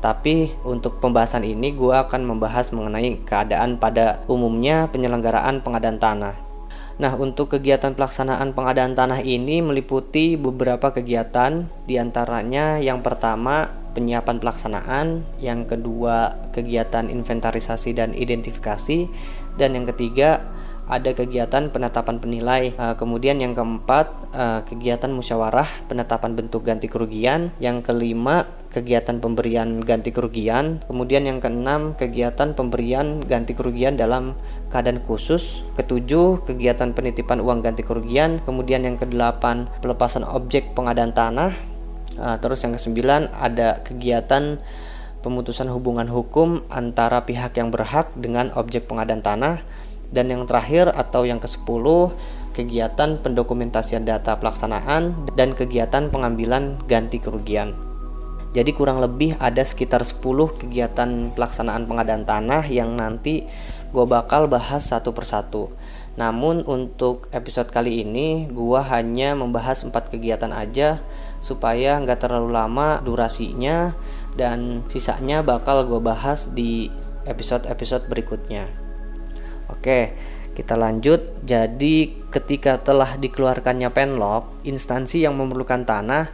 tapi 0.03 0.51
untuk 0.67 0.99
pembahasan 0.99 1.47
ini 1.47 1.79
gue 1.79 1.95
akan 1.95 2.27
membahas 2.27 2.75
mengenai 2.75 3.23
keadaan 3.23 3.79
pada 3.79 4.27
umumnya 4.27 4.91
penyelenggaraan 4.91 5.63
pengadaan 5.63 6.03
tanah. 6.03 6.48
Nah, 6.99 7.15
untuk 7.15 7.55
kegiatan 7.55 7.95
pelaksanaan 7.95 8.59
pengadaan 8.59 8.99
tanah 8.99 9.23
ini 9.23 9.63
meliputi 9.63 10.35
beberapa 10.35 10.91
kegiatan, 10.91 11.71
di 11.87 11.95
antaranya 11.95 12.83
yang 12.83 13.07
pertama 13.07 13.71
penyiapan 13.95 14.43
pelaksanaan, 14.43 15.23
yang 15.39 15.63
kedua 15.71 16.35
kegiatan 16.51 17.07
inventarisasi 17.07 17.95
dan 17.95 18.19
identifikasi, 18.19 19.07
dan 19.55 19.79
yang 19.79 19.87
ketiga 19.95 20.43
ada 20.89 21.15
kegiatan 21.15 21.71
penetapan 21.71 22.19
penilai. 22.19 22.73
Uh, 22.75 22.97
kemudian 22.99 23.39
yang 23.39 23.55
keempat, 23.55 24.09
uh, 24.35 24.61
kegiatan 24.67 25.13
musyawarah 25.13 25.69
penetapan 25.87 26.35
bentuk 26.35 26.65
ganti 26.65 26.89
kerugian. 26.89 27.53
Yang 27.61 27.93
kelima, 27.93 28.49
kegiatan 28.69 29.19
pemberian 29.19 29.81
ganti 29.81 30.13
kerugian. 30.13 30.85
Kemudian 30.85 31.25
yang 31.25 31.41
keenam, 31.41 31.97
kegiatan 31.97 32.53
pemberian 32.53 33.25
ganti 33.25 33.57
kerugian 33.57 33.97
dalam 33.97 34.37
keadaan 34.69 35.01
khusus. 35.05 35.65
Ketujuh, 35.75 36.45
kegiatan 36.45 36.93
penitipan 36.93 37.41
uang 37.41 37.65
ganti 37.65 37.83
kerugian. 37.83 38.45
Kemudian 38.45 38.85
yang 38.85 39.01
kedelapan, 39.01 39.67
pelepasan 39.81 40.25
objek 40.25 40.77
pengadaan 40.77 41.17
tanah. 41.17 41.53
Uh, 42.19 42.37
terus 42.43 42.61
yang 42.67 42.77
kesembilan, 42.77 43.33
ada 43.33 43.81
kegiatan 43.87 44.61
pemutusan 45.25 45.67
hubungan 45.73 46.07
hukum 46.07 46.63
antara 46.71 47.27
pihak 47.27 47.57
yang 47.59 47.75
berhak 47.75 48.13
dengan 48.15 48.55
objek 48.55 48.87
pengadaan 48.87 49.23
tanah 49.25 49.61
dan 50.15 50.31
yang 50.31 50.49
terakhir 50.49 50.89
atau 50.89 51.29
yang 51.29 51.37
ke-10 51.37 51.85
kegiatan 52.57 53.21
pendokumentasian 53.23 54.03
data 54.03 54.35
pelaksanaan 54.41 55.31
dan 55.39 55.55
kegiatan 55.55 56.11
pengambilan 56.11 56.81
ganti 56.91 57.23
kerugian. 57.23 57.88
Jadi 58.57 58.73
kurang 58.73 59.05
lebih 59.05 59.37
ada 59.37 59.61
sekitar 59.61 60.01
10 60.05 60.25
kegiatan 60.57 61.37
pelaksanaan 61.37 61.85
pengadaan 61.85 62.25
tanah 62.25 62.65
yang 62.67 62.97
nanti 62.97 63.45
gue 63.93 64.07
bakal 64.09 64.49
bahas 64.49 64.89
satu 64.89 65.13
persatu. 65.13 65.69
Namun 66.17 66.65
untuk 66.65 67.29
episode 67.31 67.69
kali 67.69 68.03
ini 68.03 68.49
gue 68.49 68.81
hanya 68.81 69.37
membahas 69.37 69.85
4 69.85 69.93
kegiatan 70.11 70.51
aja 70.51 70.99
supaya 71.39 72.01
nggak 72.01 72.25
terlalu 72.25 72.51
lama 72.57 73.05
durasinya 73.05 73.95
dan 74.35 74.83
sisanya 74.89 75.45
bakal 75.45 75.85
gue 75.85 76.01
bahas 76.01 76.51
di 76.57 76.89
episode-episode 77.29 78.09
berikutnya. 78.09 78.65
Oke, 79.69 80.17
kita 80.57 80.75
lanjut. 80.75 81.45
Jadi, 81.45 82.25
ketika 82.33 82.81
telah 82.81 83.21
dikeluarkannya 83.21 83.93
penlok, 83.93 84.65
instansi 84.65 85.29
yang 85.29 85.37
memerlukan 85.37 85.85
tanah 85.85 86.33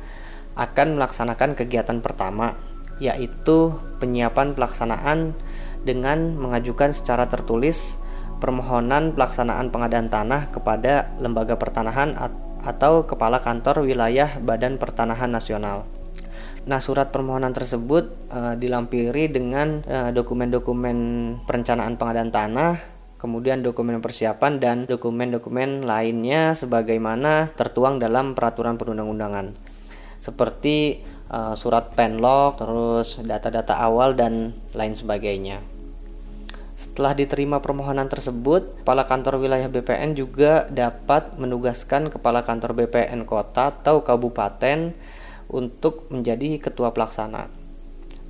akan 0.54 0.98
melaksanakan 0.98 1.58
kegiatan 1.58 1.98
pertama, 1.98 2.58
yaitu 3.02 3.74
penyiapan 3.98 4.54
pelaksanaan 4.54 5.34
dengan 5.82 6.38
mengajukan 6.38 6.94
secara 6.94 7.26
tertulis 7.26 8.00
permohonan 8.38 9.14
pelaksanaan 9.14 9.70
pengadaan 9.70 10.08
tanah 10.10 10.50
kepada 10.50 11.14
lembaga 11.20 11.56
pertanahan 11.56 12.16
atau 12.64 13.04
kepala 13.04 13.44
kantor 13.44 13.84
wilayah 13.84 14.40
Badan 14.40 14.80
Pertanahan 14.80 15.28
Nasional. 15.32 15.84
Nah, 16.64 16.80
surat 16.80 17.12
permohonan 17.12 17.52
tersebut 17.52 18.08
uh, 18.32 18.56
dilampiri 18.56 19.28
dengan 19.28 19.84
eh, 19.84 20.10
dokumen-dokumen 20.16 20.96
perencanaan 21.44 22.00
pengadaan 22.00 22.32
tanah 22.32 22.94
kemudian 23.24 23.64
dokumen 23.64 24.04
persiapan 24.04 24.60
dan 24.60 24.76
dokumen-dokumen 24.84 25.88
lainnya 25.88 26.52
sebagaimana 26.52 27.56
tertuang 27.56 27.96
dalam 27.96 28.36
peraturan 28.36 28.76
perundang-undangan 28.76 29.56
seperti 30.24 31.04
uh, 31.28 31.52
surat 31.52 31.92
penlog, 31.92 32.56
terus 32.56 33.20
data-data 33.20 33.76
awal 33.76 34.16
dan 34.16 34.56
lain 34.72 34.96
sebagainya. 34.96 35.60
Setelah 36.74 37.12
diterima 37.12 37.60
permohonan 37.60 38.08
tersebut, 38.08 38.82
Kepala 38.82 39.04
Kantor 39.04 39.38
Wilayah 39.38 39.68
BPN 39.68 40.16
juga 40.16 40.66
dapat 40.72 41.36
menugaskan 41.36 42.08
Kepala 42.08 42.40
Kantor 42.42 42.74
BPN 42.74 43.28
Kota 43.28 43.70
atau 43.70 44.02
Kabupaten 44.02 44.96
untuk 45.52 46.08
menjadi 46.08 46.58
Ketua 46.58 46.90
Pelaksana. 46.90 47.63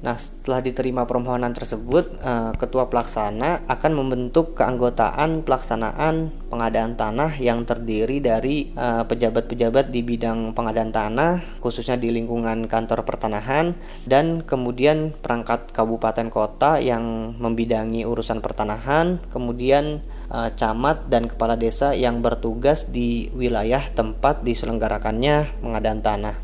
Nah, 0.04 0.20
setelah 0.20 0.61
diterima 0.61 1.08
permohonan 1.08 1.56
tersebut, 1.56 2.20
eh, 2.20 2.52
ketua 2.61 2.92
pelaksana 2.92 3.64
akan 3.64 3.92
membentuk 3.96 4.52
keanggotaan 4.52 5.40
pelaksanaan 5.49 6.28
pengadaan 6.52 6.92
tanah 6.92 7.32
yang 7.40 7.64
terdiri 7.64 8.20
dari 8.20 8.68
eh, 8.76 9.02
pejabat-pejabat 9.08 9.88
di 9.88 10.04
bidang 10.04 10.52
pengadaan 10.52 10.92
tanah, 10.92 11.40
khususnya 11.64 11.96
di 11.96 12.12
lingkungan 12.12 12.68
kantor 12.68 13.08
pertanahan, 13.08 13.73
dan 14.04 14.44
kemudian 14.44 15.08
perangkat 15.08 15.73
kabupaten 15.73 16.28
kota 16.28 16.84
yang 16.84 17.32
membidangi 17.40 18.04
urusan 18.04 18.44
pertanahan, 18.44 19.16
kemudian 19.32 20.04
eh, 20.28 20.50
camat 20.52 21.08
dan 21.08 21.32
kepala 21.32 21.56
desa 21.56 21.96
yang 21.96 22.20
bertugas 22.20 22.92
di 22.92 23.32
wilayah 23.32 23.80
tempat 23.96 24.44
diselenggarakannya 24.44 25.64
pengadaan 25.64 26.04
tanah. 26.04 26.37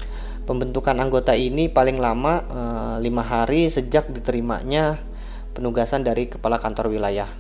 Pembentukan 0.51 0.99
anggota 0.99 1.39
ini 1.39 1.71
paling 1.71 2.03
lama 2.03 2.43
eh, 2.43 2.97
lima 3.07 3.23
hari 3.23 3.71
sejak 3.71 4.11
diterimanya 4.11 4.99
penugasan 5.55 6.03
dari 6.03 6.27
kepala 6.27 6.59
kantor 6.59 6.91
wilayah. 6.91 7.31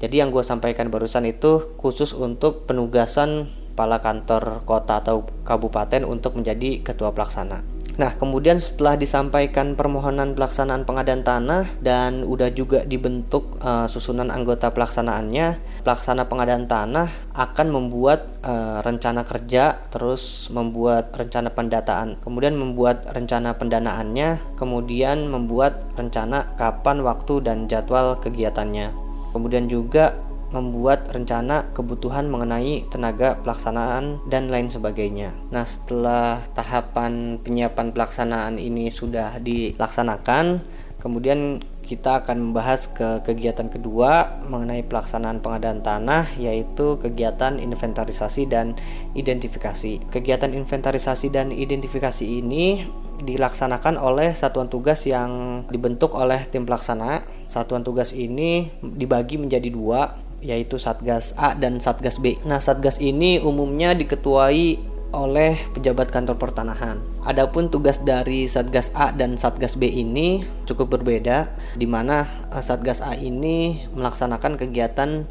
Jadi 0.00 0.24
yang 0.24 0.32
gue 0.32 0.40
sampaikan 0.40 0.88
barusan 0.88 1.28
itu 1.28 1.76
khusus 1.76 2.16
untuk 2.16 2.64
penugasan 2.64 3.52
kepala 3.76 4.00
kantor 4.00 4.64
kota 4.64 5.04
atau 5.04 5.28
kabupaten 5.44 6.08
untuk 6.08 6.40
menjadi 6.40 6.80
ketua 6.80 7.12
pelaksana. 7.12 7.60
Nah, 7.98 8.14
kemudian 8.14 8.62
setelah 8.62 8.94
disampaikan 8.94 9.74
permohonan 9.74 10.38
pelaksanaan 10.38 10.86
pengadaan 10.86 11.26
tanah 11.26 11.66
dan 11.82 12.22
udah 12.22 12.46
juga 12.54 12.86
dibentuk 12.86 13.58
uh, 13.58 13.90
susunan 13.90 14.30
anggota 14.30 14.70
pelaksanaannya, 14.70 15.58
pelaksana 15.82 16.30
pengadaan 16.30 16.70
tanah 16.70 17.10
akan 17.34 17.74
membuat 17.74 18.38
uh, 18.46 18.78
rencana 18.86 19.26
kerja, 19.26 19.82
terus 19.90 20.46
membuat 20.54 21.10
rencana 21.10 21.50
pendataan, 21.50 22.22
kemudian 22.22 22.54
membuat 22.54 23.02
rencana 23.10 23.58
pendanaannya, 23.58 24.54
kemudian 24.54 25.26
membuat 25.26 25.82
rencana 25.98 26.54
kapan 26.54 27.02
waktu 27.02 27.42
dan 27.42 27.66
jadwal 27.66 28.14
kegiatannya. 28.22 28.94
Kemudian 29.34 29.66
juga 29.66 30.14
membuat 30.48 31.12
rencana 31.12 31.68
kebutuhan 31.76 32.28
mengenai 32.32 32.88
tenaga 32.88 33.36
pelaksanaan 33.44 34.24
dan 34.28 34.48
lain 34.48 34.72
sebagainya. 34.72 35.36
Nah, 35.52 35.64
setelah 35.68 36.40
tahapan 36.56 37.36
penyiapan 37.44 37.92
pelaksanaan 37.92 38.56
ini 38.56 38.88
sudah 38.88 39.36
dilaksanakan, 39.44 40.64
kemudian 40.98 41.60
kita 41.88 42.20
akan 42.20 42.52
membahas 42.52 42.84
ke 42.92 43.24
kegiatan 43.24 43.72
kedua 43.72 44.44
mengenai 44.44 44.84
pelaksanaan 44.84 45.40
pengadaan 45.40 45.80
tanah 45.80 46.36
yaitu 46.36 47.00
kegiatan 47.00 47.56
inventarisasi 47.56 48.44
dan 48.44 48.76
identifikasi. 49.16 50.04
Kegiatan 50.12 50.52
inventarisasi 50.52 51.32
dan 51.32 51.48
identifikasi 51.48 52.28
ini 52.28 52.84
dilaksanakan 53.24 53.96
oleh 53.96 54.36
satuan 54.36 54.68
tugas 54.68 55.08
yang 55.08 55.64
dibentuk 55.72 56.12
oleh 56.12 56.44
tim 56.52 56.68
pelaksana. 56.68 57.24
Satuan 57.48 57.80
tugas 57.80 58.12
ini 58.12 58.68
dibagi 58.84 59.40
menjadi 59.40 59.72
dua 59.72 60.27
yaitu 60.40 60.78
Satgas 60.78 61.34
A 61.34 61.54
dan 61.58 61.82
Satgas 61.82 62.22
B. 62.22 62.38
Nah, 62.46 62.62
Satgas 62.62 63.02
ini 63.02 63.42
umumnya 63.42 63.94
diketuai 63.94 64.98
oleh 65.08 65.56
pejabat 65.72 66.12
kantor 66.12 66.36
pertanahan. 66.36 67.00
Adapun 67.24 67.72
tugas 67.72 68.04
dari 68.04 68.44
Satgas 68.44 68.92
A 68.92 69.08
dan 69.12 69.40
Satgas 69.40 69.80
B 69.80 69.88
ini 69.88 70.44
cukup 70.68 71.00
berbeda, 71.00 71.48
di 71.76 71.88
mana 71.88 72.28
eh, 72.52 72.62
Satgas 72.62 73.00
A 73.00 73.16
ini 73.16 73.88
melaksanakan 73.96 74.60
kegiatan 74.60 75.24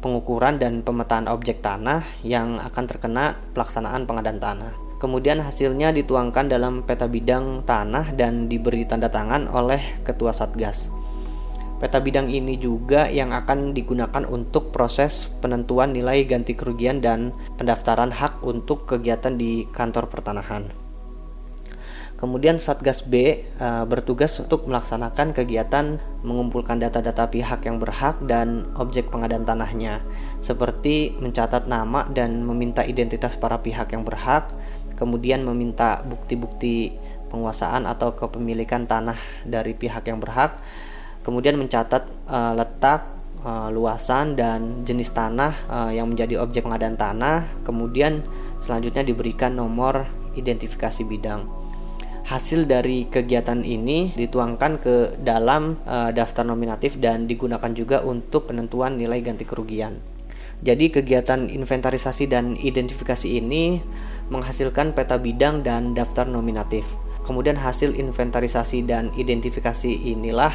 pengukuran 0.00 0.56
dan 0.56 0.80
pemetaan 0.80 1.28
objek 1.28 1.60
tanah 1.60 2.00
yang 2.24 2.56
akan 2.56 2.84
terkena 2.88 3.36
pelaksanaan 3.52 4.08
pengadaan 4.08 4.40
tanah. 4.40 4.72
Kemudian 5.00 5.40
hasilnya 5.40 5.96
dituangkan 5.96 6.48
dalam 6.48 6.84
peta 6.84 7.08
bidang 7.08 7.64
tanah 7.64 8.12
dan 8.16 8.52
diberi 8.52 8.84
tanda 8.84 9.08
tangan 9.08 9.48
oleh 9.48 9.80
Ketua 10.04 10.32
Satgas. 10.32 10.92
Peta 11.80 11.96
bidang 11.96 12.28
ini 12.28 12.60
juga 12.60 13.08
yang 13.08 13.32
akan 13.32 13.72
digunakan 13.72 14.28
untuk 14.28 14.68
proses 14.68 15.32
penentuan 15.40 15.96
nilai 15.96 16.28
ganti 16.28 16.52
kerugian 16.52 17.00
dan 17.00 17.32
pendaftaran 17.56 18.12
hak 18.12 18.44
untuk 18.44 18.84
kegiatan 18.84 19.32
di 19.40 19.64
kantor 19.72 20.12
pertanahan. 20.12 20.68
Kemudian 22.20 22.60
Satgas 22.60 23.08
B 23.08 23.48
uh, 23.56 23.88
bertugas 23.88 24.36
untuk 24.44 24.68
melaksanakan 24.68 25.32
kegiatan 25.32 25.96
mengumpulkan 26.20 26.76
data-data 26.76 27.32
pihak 27.32 27.64
yang 27.64 27.80
berhak 27.80 28.20
dan 28.28 28.68
objek 28.76 29.08
pengadaan 29.08 29.48
tanahnya, 29.48 30.04
seperti 30.44 31.16
mencatat 31.16 31.64
nama 31.64 32.04
dan 32.12 32.44
meminta 32.44 32.84
identitas 32.84 33.40
para 33.40 33.56
pihak 33.64 33.96
yang 33.96 34.04
berhak, 34.04 34.52
kemudian 35.00 35.48
meminta 35.48 36.04
bukti-bukti 36.04 36.92
penguasaan 37.32 37.88
atau 37.88 38.12
kepemilikan 38.12 38.84
tanah 38.84 39.16
dari 39.48 39.72
pihak 39.72 40.04
yang 40.04 40.20
berhak, 40.20 40.60
kemudian 41.20 41.56
mencatat 41.56 42.08
uh, 42.28 42.52
letak, 42.56 43.06
uh, 43.44 43.68
luasan 43.72 44.36
dan 44.36 44.84
jenis 44.84 45.12
tanah 45.12 45.52
uh, 45.68 45.90
yang 45.92 46.08
menjadi 46.12 46.40
objek 46.40 46.64
pengadaan 46.64 46.96
tanah, 46.96 47.64
kemudian 47.64 48.24
selanjutnya 48.60 49.04
diberikan 49.04 49.56
nomor 49.56 50.08
identifikasi 50.36 51.02
bidang. 51.04 51.48
Hasil 52.30 52.70
dari 52.70 53.10
kegiatan 53.10 53.66
ini 53.66 54.14
dituangkan 54.14 54.78
ke 54.78 55.18
dalam 55.18 55.82
uh, 55.82 56.14
daftar 56.14 56.46
nominatif 56.46 56.94
dan 57.02 57.26
digunakan 57.26 57.74
juga 57.74 58.06
untuk 58.06 58.46
penentuan 58.46 58.94
nilai 58.94 59.18
ganti 59.18 59.42
kerugian. 59.42 59.98
Jadi 60.60 60.92
kegiatan 60.92 61.48
inventarisasi 61.48 62.28
dan 62.28 62.52
identifikasi 62.54 63.24
ini 63.24 63.80
menghasilkan 64.28 64.92
peta 64.92 65.16
bidang 65.16 65.64
dan 65.64 65.96
daftar 65.96 66.28
nominatif. 66.28 66.84
Kemudian 67.24 67.56
hasil 67.56 67.96
inventarisasi 67.96 68.84
dan 68.84 69.08
identifikasi 69.16 69.88
inilah 69.88 70.52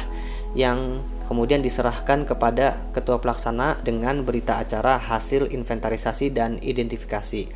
yang 0.56 1.04
kemudian 1.28 1.60
diserahkan 1.60 2.24
kepada 2.24 2.80
ketua 2.96 3.20
pelaksana 3.20 3.78
dengan 3.84 4.24
berita 4.24 4.56
acara 4.56 4.96
hasil 4.96 5.52
inventarisasi 5.52 6.32
dan 6.32 6.56
identifikasi. 6.64 7.52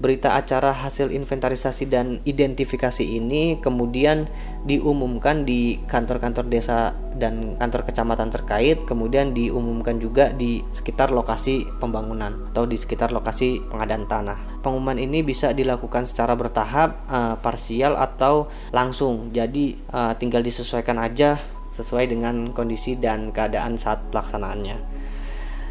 Berita 0.00 0.32
acara 0.32 0.72
hasil 0.72 1.12
inventarisasi 1.12 1.84
dan 1.92 2.24
identifikasi 2.24 3.04
ini 3.04 3.60
kemudian 3.60 4.32
diumumkan 4.64 5.44
di 5.44 5.76
kantor-kantor 5.84 6.48
desa 6.48 6.96
dan 7.20 7.60
kantor 7.60 7.84
kecamatan 7.84 8.32
terkait, 8.32 8.80
kemudian 8.88 9.36
diumumkan 9.36 10.00
juga 10.00 10.32
di 10.32 10.64
sekitar 10.72 11.12
lokasi 11.12 11.68
pembangunan 11.84 12.48
atau 12.48 12.64
di 12.64 12.80
sekitar 12.80 13.12
lokasi 13.12 13.60
pengadaan 13.68 14.08
tanah. 14.08 14.64
Pengumuman 14.64 14.96
ini 14.96 15.20
bisa 15.20 15.52
dilakukan 15.52 16.08
secara 16.08 16.32
bertahap, 16.32 17.04
uh, 17.04 17.36
parsial 17.36 17.92
atau 18.00 18.48
langsung. 18.72 19.28
Jadi 19.36 19.76
uh, 19.92 20.16
tinggal 20.16 20.40
disesuaikan 20.40 20.96
aja 20.96 21.36
sesuai 21.74 22.10
dengan 22.10 22.50
kondisi 22.50 22.98
dan 22.98 23.30
keadaan 23.34 23.78
saat 23.78 24.10
pelaksanaannya. 24.10 24.78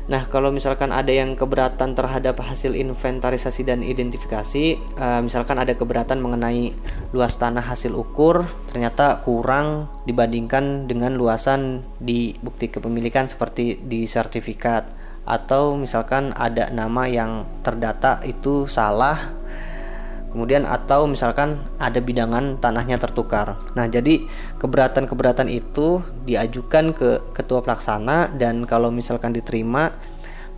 Nah, 0.09 0.25
kalau 0.25 0.49
misalkan 0.49 0.89
ada 0.89 1.13
yang 1.13 1.37
keberatan 1.37 1.93
terhadap 1.93 2.41
hasil 2.41 2.73
inventarisasi 2.73 3.61
dan 3.61 3.85
identifikasi, 3.85 4.97
uh, 4.97 5.21
misalkan 5.21 5.61
ada 5.61 5.77
keberatan 5.77 6.17
mengenai 6.17 6.73
luas 7.13 7.37
tanah 7.37 7.61
hasil 7.61 7.93
ukur, 7.93 8.41
ternyata 8.73 9.21
kurang 9.21 9.85
dibandingkan 10.09 10.89
dengan 10.89 11.13
luasan 11.13 11.85
di 12.01 12.33
bukti 12.41 12.73
kepemilikan 12.73 13.29
seperti 13.29 13.77
di 13.85 14.09
sertifikat, 14.09 14.89
atau 15.29 15.77
misalkan 15.77 16.33
ada 16.33 16.73
nama 16.73 17.05
yang 17.05 17.45
terdata 17.61 18.25
itu 18.25 18.65
salah 18.65 19.37
kemudian 20.29 20.65
atau 20.65 21.09
misalkan 21.09 21.57
ada 21.81 21.97
bidangan 21.97 22.61
tanahnya 22.61 23.01
tertukar. 23.01 23.57
Nah, 23.73 23.89
jadi 23.89 24.25
keberatan-keberatan 24.61 25.49
itu 25.49 26.01
diajukan 26.25 26.93
ke 26.93 27.33
ketua 27.33 27.65
pelaksana 27.65 28.29
dan 28.37 28.63
kalau 28.69 28.93
misalkan 28.93 29.33
diterima, 29.33 29.93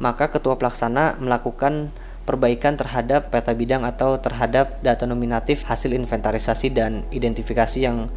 maka 0.04 0.28
ketua 0.28 0.60
pelaksana 0.60 1.20
melakukan 1.22 1.94
perbaikan 2.28 2.78
terhadap 2.78 3.34
peta 3.34 3.52
bidang 3.52 3.82
atau 3.82 4.16
terhadap 4.22 4.80
data 4.86 5.10
nominatif 5.10 5.66
hasil 5.66 5.92
inventarisasi 5.98 6.70
dan 6.70 7.04
identifikasi 7.10 7.82
yang 7.82 8.12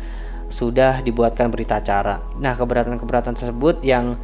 sudah 0.53 1.01
dibuatkan 1.01 1.49
berita 1.49 1.81
acara. 1.81 2.21
Nah, 2.37 2.53
keberatan-keberatan 2.53 3.33
tersebut 3.33 3.81
yang 3.81 4.21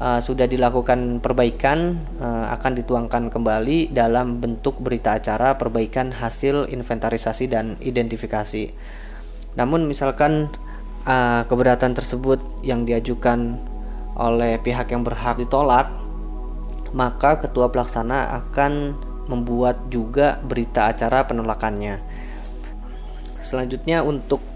uh, 0.00 0.20
sudah 0.22 0.46
dilakukan 0.46 1.18
perbaikan 1.20 1.98
uh, 2.18 2.50
akan 2.54 2.72
dituangkan 2.78 3.30
kembali 3.30 3.90
dalam 3.94 4.38
bentuk 4.38 4.78
berita 4.80 5.18
acara 5.18 5.58
perbaikan 5.58 6.10
hasil 6.14 6.70
inventarisasi 6.70 7.50
dan 7.50 7.74
identifikasi. 7.82 8.70
Namun 9.54 9.86
misalkan 9.86 10.50
uh, 11.06 11.42
keberatan 11.46 11.94
tersebut 11.94 12.42
yang 12.66 12.86
diajukan 12.86 13.58
oleh 14.14 14.62
pihak 14.62 14.94
yang 14.94 15.02
berhak 15.02 15.38
ditolak, 15.42 15.90
maka 16.94 17.42
ketua 17.42 17.70
pelaksana 17.74 18.38
akan 18.46 18.94
membuat 19.26 19.90
juga 19.90 20.38
berita 20.44 20.92
acara 20.92 21.26
penolakannya. 21.26 21.98
Selanjutnya 23.42 24.06
untuk 24.06 24.53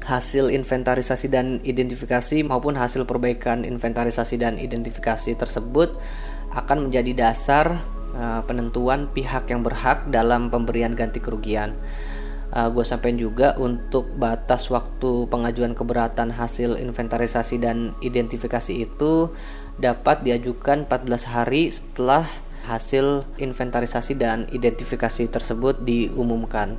hasil 0.00 0.48
inventarisasi 0.48 1.28
dan 1.28 1.60
identifikasi 1.60 2.40
maupun 2.44 2.76
hasil 2.76 3.04
perbaikan 3.04 3.68
inventarisasi 3.68 4.40
dan 4.40 4.56
identifikasi 4.56 5.36
tersebut 5.36 5.96
akan 6.56 6.88
menjadi 6.88 7.30
dasar 7.30 7.78
uh, 8.16 8.42
penentuan 8.48 9.12
pihak 9.12 9.46
yang 9.52 9.62
berhak 9.62 10.08
dalam 10.08 10.48
pemberian 10.48 10.96
ganti 10.96 11.22
kerugian. 11.22 11.76
Uh, 12.50 12.66
gue 12.74 12.82
sampaikan 12.82 13.14
juga 13.14 13.54
untuk 13.62 14.10
batas 14.18 14.66
waktu 14.74 15.30
pengajuan 15.30 15.70
keberatan 15.78 16.34
hasil 16.34 16.82
inventarisasi 16.82 17.62
dan 17.62 17.94
identifikasi 18.02 18.74
itu 18.74 19.30
dapat 19.78 20.26
diajukan 20.26 20.90
14 20.90 21.30
hari 21.30 21.70
setelah 21.70 22.26
hasil 22.66 23.22
inventarisasi 23.38 24.18
dan 24.18 24.50
identifikasi 24.50 25.30
tersebut 25.30 25.86
diumumkan. 25.86 26.74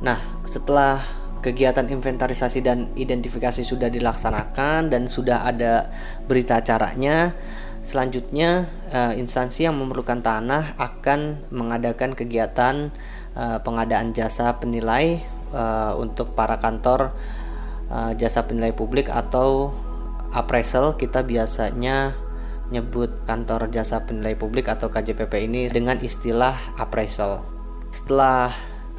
Nah, 0.00 0.22
setelah 0.46 1.02
kegiatan 1.46 1.86
inventarisasi 1.86 2.58
dan 2.66 2.90
identifikasi 2.98 3.62
sudah 3.62 3.86
dilaksanakan 3.86 4.90
dan 4.90 5.06
sudah 5.06 5.46
ada 5.46 5.94
berita 6.26 6.58
acaranya. 6.58 7.38
Selanjutnya, 7.86 8.66
uh, 8.90 9.14
instansi 9.14 9.62
yang 9.62 9.78
memerlukan 9.78 10.18
tanah 10.18 10.74
akan 10.74 11.46
mengadakan 11.54 12.18
kegiatan 12.18 12.90
uh, 13.38 13.62
pengadaan 13.62 14.10
jasa 14.10 14.58
penilai 14.58 15.22
uh, 15.54 15.94
untuk 15.94 16.34
para 16.34 16.58
kantor 16.58 17.14
jasa 18.18 18.42
penilai 18.42 18.74
publik 18.74 19.06
atau 19.06 19.70
appraisal. 20.34 20.98
Kita 20.98 21.22
biasanya 21.22 22.18
nyebut 22.74 23.22
kantor 23.30 23.70
jasa 23.70 24.02
penilai 24.02 24.34
publik 24.34 24.66
atau 24.66 24.90
KJPP 24.90 25.46
ini 25.46 25.70
dengan 25.70 25.94
istilah 26.02 26.58
appraisal. 26.82 27.46
Setelah 27.94 28.50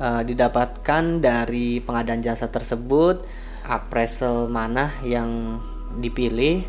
uh, 0.02 0.22
didapatkan 0.24 1.22
dari 1.22 1.82
pengadaan 1.82 2.22
jasa 2.22 2.50
tersebut 2.50 3.26
appraisal 3.68 4.48
mana 4.48 4.96
yang 5.04 5.60
dipilih. 6.00 6.64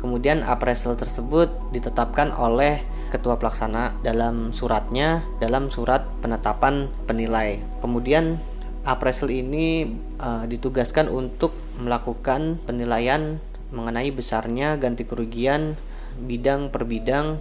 Kemudian 0.00 0.40
appraisal 0.40 0.96
tersebut 0.96 1.52
ditetapkan 1.76 2.32
oleh 2.32 2.80
ketua 3.12 3.36
pelaksana 3.36 4.00
dalam 4.00 4.48
suratnya 4.48 5.20
dalam 5.44 5.68
surat 5.68 6.08
penetapan 6.24 6.88
penilai. 7.04 7.60
Kemudian 7.84 8.40
appraisal 8.88 9.28
ini 9.28 9.92
uh, 10.16 10.48
ditugaskan 10.48 11.12
untuk 11.12 11.52
melakukan 11.76 12.56
penilaian 12.64 13.36
mengenai 13.76 14.08
besarnya 14.08 14.80
ganti 14.80 15.04
kerugian 15.04 15.76
bidang 16.16 16.72
per 16.72 16.88
bidang 16.88 17.38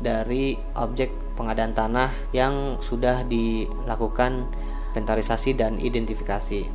dari 0.00 0.56
objek 0.78 1.27
pengadaan 1.38 1.70
tanah 1.70 2.10
yang 2.34 2.82
sudah 2.82 3.22
dilakukan 3.22 4.50
inventarisasi 4.98 5.54
dan 5.54 5.78
identifikasi. 5.78 6.66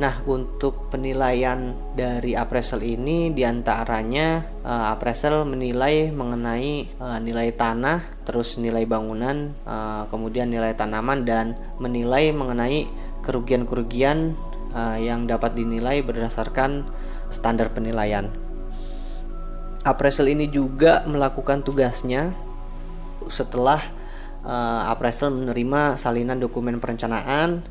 Nah, 0.00 0.22
untuk 0.26 0.90
penilaian 0.90 1.74
dari 1.98 2.38
appraisal 2.38 2.82
ini 2.82 3.34
di 3.34 3.42
antaranya 3.42 4.42
uh, 4.62 4.94
appraisal 4.94 5.42
menilai 5.46 6.14
mengenai 6.14 6.94
uh, 6.98 7.18
nilai 7.18 7.54
tanah, 7.54 8.22
terus 8.22 8.58
nilai 8.58 8.86
bangunan, 8.86 9.50
uh, 9.66 10.06
kemudian 10.10 10.46
nilai 10.46 10.74
tanaman 10.78 11.26
dan 11.26 11.58
menilai 11.82 12.30
mengenai 12.30 12.86
kerugian-kerugian 13.22 14.34
uh, 14.74 14.98
yang 14.98 15.26
dapat 15.26 15.58
dinilai 15.58 16.02
berdasarkan 16.06 16.86
standar 17.30 17.70
penilaian. 17.74 18.30
appraisal 19.80 20.28
ini 20.28 20.44
juga 20.44 21.08
melakukan 21.08 21.64
tugasnya 21.64 22.36
setelah 23.32 23.80
uh, 24.44 24.90
appraisal 24.90 25.32
menerima 25.32 25.96
salinan 26.00 26.40
dokumen 26.40 26.80
perencanaan, 26.80 27.64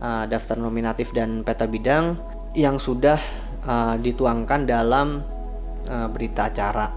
uh, 0.00 0.24
daftar 0.26 0.58
nominatif 0.58 1.14
dan 1.14 1.42
peta 1.46 1.66
bidang 1.68 2.16
yang 2.56 2.80
sudah 2.80 3.20
uh, 3.66 3.94
dituangkan 4.00 4.64
dalam 4.64 5.22
uh, 5.88 6.08
berita 6.10 6.48
acara. 6.48 6.90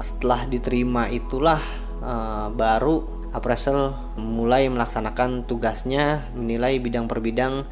Setelah 0.00 0.48
diterima 0.48 1.06
itulah 1.12 1.60
uh, 2.00 2.48
baru 2.50 3.28
appraisal 3.30 3.94
mulai 4.18 4.66
melaksanakan 4.66 5.46
tugasnya 5.46 6.26
menilai 6.34 6.82
bidang 6.82 7.06
per 7.06 7.22
bidang 7.22 7.62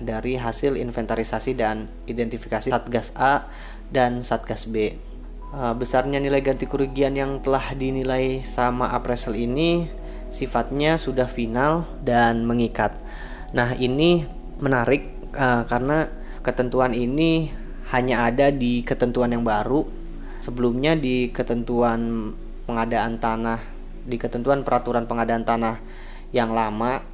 dari 0.00 0.40
hasil 0.40 0.80
inventarisasi 0.80 1.52
dan 1.52 1.84
identifikasi 2.08 2.72
Satgas 2.72 3.12
A 3.20 3.46
dan 3.92 4.24
Satgas 4.24 4.66
B. 4.72 4.96
Besarnya 5.52 6.16
nilai 6.16 6.40
ganti 6.40 6.64
kerugian 6.64 7.12
yang 7.12 7.44
telah 7.44 7.76
dinilai 7.76 8.40
sama 8.40 8.88
appraisal 8.88 9.36
ini 9.36 9.84
sifatnya 10.32 10.96
sudah 10.96 11.28
final 11.28 11.84
dan 12.00 12.48
mengikat. 12.48 12.96
Nah, 13.52 13.76
ini 13.76 14.24
menarik 14.58 15.12
uh, 15.36 15.68
karena 15.68 16.08
ketentuan 16.40 16.96
ini 16.96 17.52
hanya 17.92 18.26
ada 18.26 18.48
di 18.48 18.80
ketentuan 18.80 19.36
yang 19.36 19.44
baru. 19.44 19.84
Sebelumnya 20.42 20.98
di 20.98 21.30
ketentuan 21.30 22.32
pengadaan 22.66 23.20
tanah, 23.20 23.60
di 24.02 24.16
ketentuan 24.18 24.66
peraturan 24.66 25.06
pengadaan 25.06 25.44
tanah 25.46 25.78
yang 26.34 26.50
lama 26.50 27.04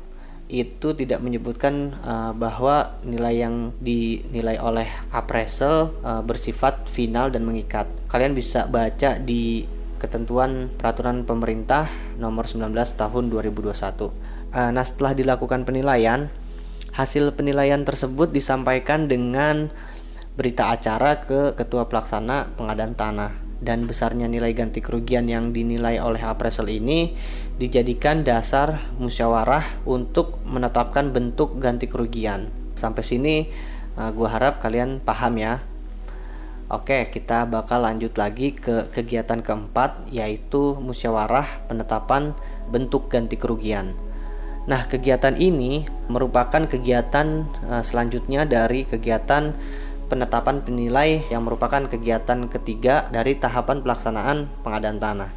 itu 0.49 0.97
tidak 0.97 1.21
menyebutkan 1.21 1.93
uh, 2.01 2.33
bahwa 2.33 2.97
nilai 3.05 3.45
yang 3.45 3.77
dinilai 3.85 4.57
oleh 4.57 4.89
appraisal 5.13 5.93
uh, 6.01 6.25
bersifat 6.25 6.89
final 6.89 7.29
dan 7.29 7.45
mengikat. 7.45 7.85
Kalian 8.09 8.33
bisa 8.33 8.65
baca 8.65 9.21
di 9.21 9.69
ketentuan 9.99 10.71
peraturan 10.73 11.27
pemerintah 11.27 11.91
nomor 12.17 12.47
19 12.47 12.73
tahun 12.73 13.25
2021. 13.29 13.75
Uh, 14.55 14.71
nah, 14.73 14.85
setelah 14.87 15.13
dilakukan 15.13 15.67
penilaian, 15.67 16.31
hasil 16.97 17.37
penilaian 17.37 17.83
tersebut 17.85 18.33
disampaikan 18.33 19.11
dengan 19.11 19.69
berita 20.39 20.71
acara 20.71 21.19
ke 21.21 21.59
ketua 21.59 21.91
pelaksana 21.91 22.55
pengadaan 22.55 22.95
tanah 22.95 23.49
dan 23.59 23.91
besarnya 23.91 24.31
nilai 24.31 24.55
ganti 24.55 24.79
kerugian 24.79 25.27
yang 25.27 25.51
dinilai 25.51 25.99
oleh 25.99 26.23
appraisal 26.23 26.71
ini 26.71 27.19
dijadikan 27.59 28.23
dasar 28.23 28.79
musyawarah 29.03 29.83
untuk 29.83 30.39
menetapkan 30.47 31.11
bentuk 31.11 31.59
ganti 31.59 31.91
kerugian. 31.91 32.55
Sampai 32.79 33.03
sini 33.03 33.51
uh, 33.99 34.15
gue 34.15 34.29
harap 34.31 34.63
kalian 34.63 35.03
paham 35.03 35.43
ya. 35.43 35.59
Oke, 36.69 37.09
kita 37.09 37.49
bakal 37.49 37.81
lanjut 37.81 38.21
lagi 38.21 38.53
ke 38.53 38.93
kegiatan 38.93 39.41
keempat 39.41 40.13
yaitu 40.13 40.77
musyawarah 40.77 41.65
penetapan 41.65 42.37
bentuk 42.69 43.09
ganti 43.09 43.41
kerugian. 43.41 43.97
Nah, 44.69 44.85
kegiatan 44.85 45.33
ini 45.41 45.89
merupakan 46.13 46.69
kegiatan 46.69 47.49
uh, 47.73 47.81
selanjutnya 47.81 48.45
dari 48.45 48.85
kegiatan 48.85 49.57
penetapan 50.13 50.61
penilai 50.61 51.25
yang 51.33 51.49
merupakan 51.49 51.89
kegiatan 51.89 52.53
ketiga 52.53 53.09
dari 53.09 53.41
tahapan 53.41 53.81
pelaksanaan 53.81 54.45
pengadaan 54.61 55.01
tanah. 55.01 55.33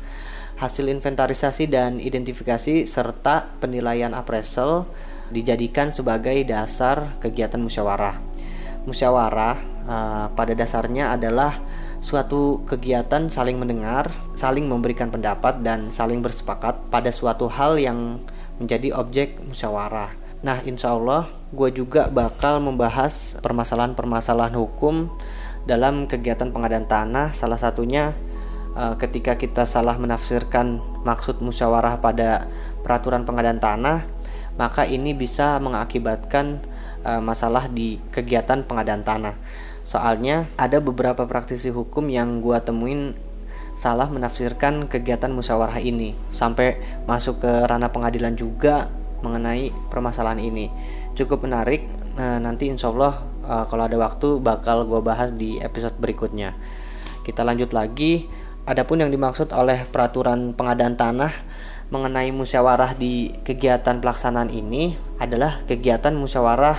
Hasil 0.60 0.92
inventarisasi 0.92 1.72
dan 1.72 2.04
identifikasi 2.04 2.84
serta 2.84 3.56
penilaian 3.64 4.12
appraisal 4.12 4.84
dijadikan 5.32 5.96
sebagai 5.96 6.36
dasar 6.44 7.16
kegiatan 7.24 7.64
musyawarah. 7.64 8.20
Musyawarah 8.84 9.71
uh, 9.88 10.32
pada 10.34 10.54
dasarnya 10.54 11.14
adalah 11.16 11.62
suatu 12.02 12.66
kegiatan 12.66 13.30
saling 13.30 13.62
mendengar, 13.62 14.10
saling 14.34 14.66
memberikan 14.66 15.14
pendapat 15.14 15.62
dan 15.62 15.94
saling 15.94 16.26
bersepakat 16.26 16.90
pada 16.90 17.14
suatu 17.14 17.46
hal 17.46 17.78
yang 17.78 18.18
menjadi 18.58 18.98
objek 18.98 19.38
musyawarah. 19.46 20.14
Nah, 20.42 20.58
insya 20.66 20.98
Allah 20.98 21.30
gue 21.54 21.70
juga 21.70 22.10
bakal 22.10 22.58
membahas 22.58 23.38
permasalahan-permasalahan 23.46 24.58
hukum 24.58 25.14
dalam 25.70 26.10
kegiatan 26.10 26.50
pengadaan 26.50 26.90
tanah. 26.90 27.30
Salah 27.30 27.62
satunya 27.62 28.18
uh, 28.74 28.98
ketika 28.98 29.38
kita 29.38 29.70
salah 29.70 30.02
menafsirkan 30.02 30.82
maksud 31.06 31.46
musyawarah 31.46 32.02
pada 32.02 32.50
peraturan 32.82 33.22
pengadaan 33.22 33.62
tanah, 33.62 34.02
maka 34.58 34.90
ini 34.90 35.14
bisa 35.14 35.62
mengakibatkan 35.62 36.58
uh, 37.06 37.22
masalah 37.22 37.70
di 37.70 38.02
kegiatan 38.10 38.66
pengadaan 38.66 39.06
tanah. 39.06 39.38
Soalnya 39.82 40.46
ada 40.62 40.78
beberapa 40.78 41.26
praktisi 41.26 41.74
hukum 41.74 42.10
yang 42.10 42.40
gue 42.40 42.58
temuin 42.62 43.18
salah 43.74 44.06
menafsirkan 44.06 44.86
kegiatan 44.86 45.34
musyawarah 45.34 45.82
ini 45.82 46.14
sampai 46.30 46.78
masuk 47.10 47.42
ke 47.42 47.52
ranah 47.66 47.90
pengadilan 47.90 48.38
juga 48.38 48.94
mengenai 49.26 49.74
permasalahan 49.90 50.38
ini. 50.42 50.70
Cukup 51.18 51.46
menarik 51.46 51.90
nah, 52.14 52.38
nanti 52.38 52.70
insya 52.70 52.94
Allah 52.94 53.26
uh, 53.46 53.66
kalau 53.66 53.90
ada 53.90 53.98
waktu 53.98 54.38
bakal 54.38 54.86
gue 54.86 55.02
bahas 55.02 55.34
di 55.34 55.58
episode 55.58 55.98
berikutnya. 55.98 56.54
Kita 57.26 57.42
lanjut 57.42 57.74
lagi. 57.74 58.30
Adapun 58.62 59.02
yang 59.02 59.10
dimaksud 59.10 59.50
oleh 59.58 59.90
peraturan 59.90 60.54
pengadaan 60.54 60.94
tanah 60.94 61.34
mengenai 61.90 62.30
musyawarah 62.30 62.94
di 62.94 63.34
kegiatan 63.42 63.98
pelaksanaan 63.98 64.54
ini 64.54 64.94
adalah 65.18 65.66
kegiatan 65.66 66.14
musyawarah 66.14 66.78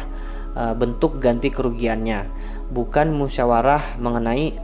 uh, 0.55 0.75
bentuk 0.79 1.19
ganti 1.19 1.51
kerugiannya 1.51 2.31
bukan 2.73 3.13
musyawarah 3.13 4.01
mengenai 4.01 4.57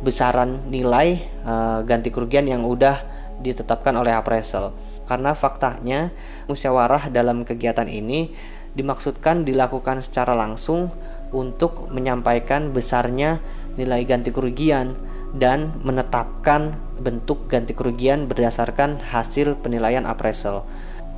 besaran 0.00 0.64
nilai 0.72 1.20
uh, 1.44 1.84
ganti 1.84 2.08
kerugian 2.10 2.48
yang 2.48 2.64
udah 2.64 2.98
ditetapkan 3.44 3.94
oleh 3.94 4.16
appraisal 4.16 4.72
karena 5.06 5.36
faktanya 5.36 6.10
musyawarah 6.48 7.12
dalam 7.12 7.44
kegiatan 7.44 7.86
ini 7.86 8.32
dimaksudkan 8.72 9.44
dilakukan 9.44 10.00
secara 10.00 10.32
langsung 10.32 10.88
untuk 11.32 11.92
menyampaikan 11.92 12.72
besarnya 12.72 13.40
nilai 13.76 14.04
ganti 14.08 14.32
kerugian 14.32 14.96
dan 15.36 15.72
menetapkan 15.80 16.76
bentuk 17.00 17.48
ganti 17.48 17.72
kerugian 17.72 18.28
berdasarkan 18.28 19.00
hasil 19.00 19.56
penilaian 19.64 20.04
appraisal. 20.04 20.68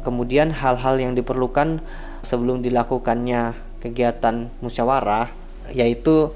Kemudian 0.07 0.55
hal-hal 0.55 1.03
yang 1.03 1.18
diperlukan 1.18 1.83
sebelum 2.23 2.62
dilakukannya 2.62 3.55
kegiatan 3.83 4.51
musyawarah 4.62 5.44
yaitu 5.72 6.35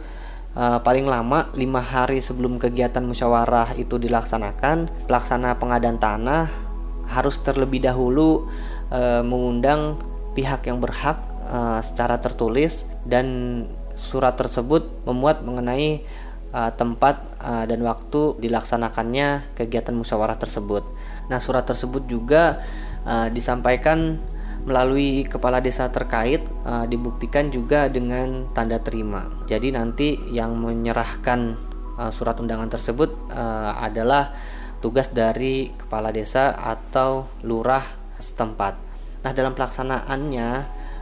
uh, 0.56 0.78
paling 0.80 1.04
lama 1.04 1.52
lima 1.52 1.84
hari 1.84 2.22
sebelum 2.24 2.56
kegiatan 2.56 3.04
musyawarah 3.04 3.76
itu 3.76 4.00
dilaksanakan 4.00 4.88
pelaksana 5.04 5.60
pengadaan 5.60 6.00
tanah 6.00 6.68
harus 7.08 7.40
terlebih 7.40 7.80
dahulu 7.80 8.46
e, 8.92 9.24
mengundang 9.24 9.96
pihak 10.36 10.68
yang 10.68 10.78
berhak 10.78 11.16
e, 11.48 11.80
secara 11.80 12.20
tertulis 12.20 12.84
dan 13.08 13.26
surat 13.96 14.36
tersebut 14.36 14.86
memuat 15.08 15.42
mengenai 15.42 16.04
e, 16.52 16.60
tempat 16.76 17.24
e, 17.40 17.52
dan 17.64 17.80
waktu 17.80 18.36
dilaksanakannya 18.38 19.56
kegiatan 19.56 19.96
musyawarah 19.96 20.36
tersebut. 20.36 20.84
Nah, 21.32 21.40
surat 21.40 21.64
tersebut 21.64 22.04
juga 22.04 22.60
e, 23.08 23.32
disampaikan 23.32 24.20
melalui 24.68 25.24
kepala 25.24 25.64
desa 25.64 25.88
terkait 25.88 26.44
e, 26.44 26.72
dibuktikan 26.92 27.48
juga 27.48 27.88
dengan 27.88 28.52
tanda 28.52 28.76
terima. 28.78 29.24
Jadi 29.48 29.72
nanti 29.72 30.20
yang 30.28 30.61
menyerahkan 30.61 31.57
e, 31.96 32.02
surat 32.12 32.37
undangan 32.37 32.68
tersebut 32.68 33.11
e, 33.33 33.44
adalah 33.81 34.37
tugas 34.85 35.11
dari 35.11 35.72
kepala 35.74 36.12
desa 36.12 36.54
atau 36.54 37.26
lurah 37.42 37.83
setempat. 38.20 38.78
Nah, 39.26 39.33
dalam 39.35 39.54
pelaksanaannya 39.59 40.48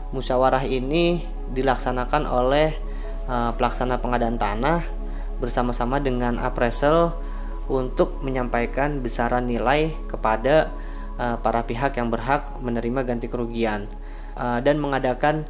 musyawarah 0.09 0.65
ini 0.65 1.21
dilaksanakan 1.51 2.23
oleh 2.25 2.73
uh, 3.27 3.51
pelaksana 3.53 3.99
pengadaan 3.99 4.39
tanah 4.39 4.81
bersama-sama 5.37 6.01
dengan 6.01 6.41
appraisal 6.41 7.13
untuk 7.67 8.23
menyampaikan 8.23 9.03
besaran 9.03 9.45
nilai 9.45 9.93
kepada 10.07 10.71
uh, 11.17 11.37
para 11.41 11.65
pihak 11.65 11.97
yang 11.97 12.07
berhak 12.13 12.57
menerima 12.61 13.03
ganti 13.03 13.27
kerugian 13.27 13.89
uh, 14.37 14.61
dan 14.61 14.77
mengadakan 14.81 15.45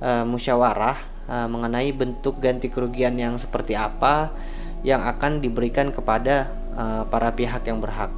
uh, 0.00 0.24
musyawarah 0.24 1.16
mengenai 1.26 1.90
bentuk 1.90 2.38
ganti 2.38 2.70
kerugian 2.70 3.18
yang 3.18 3.34
seperti 3.34 3.74
apa 3.74 4.30
yang 4.86 5.02
akan 5.02 5.42
diberikan 5.42 5.90
kepada 5.90 6.54
para 7.10 7.34
pihak 7.34 7.66
yang 7.66 7.82
berhak. 7.82 8.14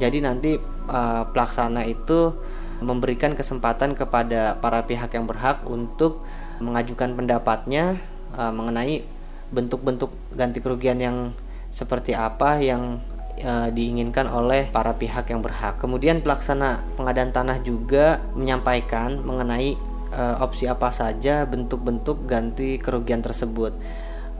Jadi 0.00 0.24
nanti 0.24 0.56
pelaksana 1.36 1.84
itu 1.84 2.32
memberikan 2.80 3.36
kesempatan 3.36 3.92
kepada 3.92 4.56
para 4.56 4.88
pihak 4.88 5.12
yang 5.12 5.28
berhak 5.28 5.60
untuk 5.68 6.24
mengajukan 6.64 7.12
pendapatnya 7.12 8.00
mengenai 8.32 9.04
bentuk-bentuk 9.52 10.08
ganti 10.32 10.64
kerugian 10.64 10.96
yang 10.96 11.36
seperti 11.68 12.16
apa 12.16 12.56
yang 12.56 13.04
uh, 13.40 13.68
diinginkan 13.72 14.28
oleh 14.28 14.68
para 14.70 14.94
pihak 14.94 15.28
yang 15.32 15.40
berhak. 15.40 15.80
Kemudian 15.80 16.22
pelaksana 16.22 16.84
pengadaan 16.94 17.32
tanah 17.34 17.58
juga 17.64 18.20
menyampaikan 18.36 19.20
mengenai 19.24 19.74
uh, 20.14 20.44
opsi 20.44 20.70
apa 20.70 20.92
saja 20.94 21.44
bentuk-bentuk 21.48 22.28
ganti 22.28 22.76
kerugian 22.78 23.24
tersebut. 23.24 23.74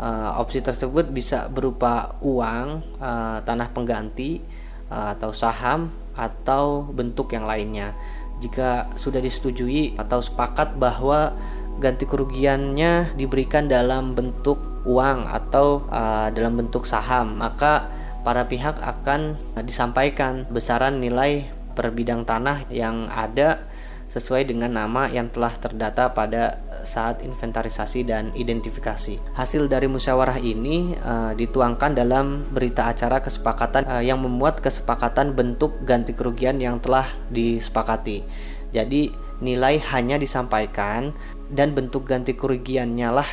uh, 0.01 0.41
opsi 0.41 0.65
tersebut 0.65 1.13
bisa 1.13 1.47
berupa 1.53 2.17
uang 2.25 2.81
uh, 2.99 3.39
tanah 3.45 3.69
pengganti 3.77 4.41
uh, 4.89 5.13
atau 5.13 5.31
saham 5.37 5.93
atau 6.17 6.89
bentuk 6.91 7.37
yang 7.37 7.45
lainnya 7.45 7.93
jika 8.41 8.89
sudah 8.97 9.21
disetujui 9.21 10.01
atau 10.01 10.25
sepakat 10.25 10.81
bahwa 10.81 11.37
ganti 11.79 12.09
kerugiannya 12.09 13.15
diberikan 13.15 13.69
dalam 13.69 14.17
bentuk 14.17 14.57
uang 14.89 15.29
atau 15.29 15.85
uh, 15.93 16.33
dalam 16.33 16.57
bentuk 16.57 16.89
saham 16.89 17.37
maka 17.37 17.93
para 18.21 18.47
pihak 18.47 18.77
akan 18.81 19.37
disampaikan 19.65 20.45
besaran 20.53 21.01
nilai 21.01 21.49
per 21.73 21.95
bidang 21.95 22.29
tanah 22.29 22.69
yang 22.69 23.09
ada 23.09 23.65
sesuai 24.11 24.51
dengan 24.51 24.75
nama 24.75 25.07
yang 25.07 25.31
telah 25.31 25.55
terdata 25.55 26.11
pada 26.11 26.59
saat 26.83 27.23
inventarisasi 27.23 28.03
dan 28.03 28.35
identifikasi. 28.35 29.23
Hasil 29.39 29.71
dari 29.71 29.87
musyawarah 29.87 30.43
ini 30.43 30.99
uh, 30.99 31.31
dituangkan 31.39 31.95
dalam 31.95 32.51
berita 32.51 32.91
acara 32.91 33.23
kesepakatan 33.23 33.87
uh, 33.87 34.03
yang 34.03 34.19
memuat 34.19 34.59
kesepakatan 34.59 35.39
bentuk 35.39 35.79
ganti 35.87 36.11
kerugian 36.11 36.59
yang 36.59 36.83
telah 36.83 37.07
disepakati. 37.31 38.27
Jadi 38.75 39.15
nilai 39.39 39.79
hanya 39.95 40.19
disampaikan 40.19 41.15
dan 41.47 41.71
bentuk 41.71 42.11
ganti 42.11 42.35
kerugiannya 42.35 43.11
lah 43.15 43.31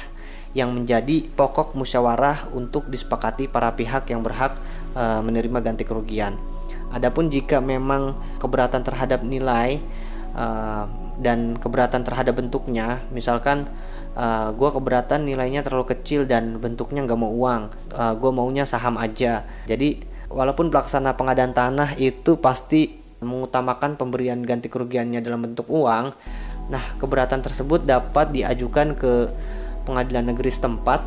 yang 0.55 0.73
menjadi 0.73 1.27
pokok 1.37 1.77
musyawarah 1.77 2.49
untuk 2.53 2.89
disepakati 2.89 3.45
para 3.45 3.73
pihak 3.77 4.09
yang 4.09 4.25
berhak 4.25 4.57
uh, 4.97 5.21
menerima 5.21 5.61
ganti 5.61 5.85
kerugian. 5.85 6.33
Adapun 6.89 7.29
jika 7.29 7.61
memang 7.61 8.17
keberatan 8.41 8.81
terhadap 8.81 9.21
nilai 9.21 9.77
uh, 10.33 10.89
dan 11.21 11.59
keberatan 11.61 12.01
terhadap 12.01 12.39
bentuknya, 12.41 13.05
misalkan 13.13 13.69
uh, 14.17 14.49
gue 14.55 14.69
keberatan 14.71 15.27
nilainya 15.29 15.61
terlalu 15.61 15.93
kecil 15.93 16.25
dan 16.25 16.57
bentuknya 16.57 17.05
nggak 17.05 17.19
mau 17.19 17.29
uang, 17.29 17.61
uh, 17.93 18.13
gue 18.17 18.31
maunya 18.33 18.65
saham 18.65 18.97
aja. 18.97 19.45
Jadi 19.69 20.01
walaupun 20.31 20.73
pelaksana 20.73 21.13
pengadaan 21.13 21.53
tanah 21.53 21.99
itu 22.01 22.41
pasti 22.41 22.97
mengutamakan 23.17 23.97
pemberian 23.97 24.39
ganti 24.45 24.69
kerugiannya 24.69 25.19
dalam 25.25 25.41
bentuk 25.41 25.67
uang, 25.73 26.13
nah 26.69 26.83
keberatan 27.01 27.41
tersebut 27.41 27.83
dapat 27.83 28.29
diajukan 28.29 28.93
ke 28.93 29.13
pengadilan 29.89 30.29
negeri 30.29 30.53
setempat 30.53 31.01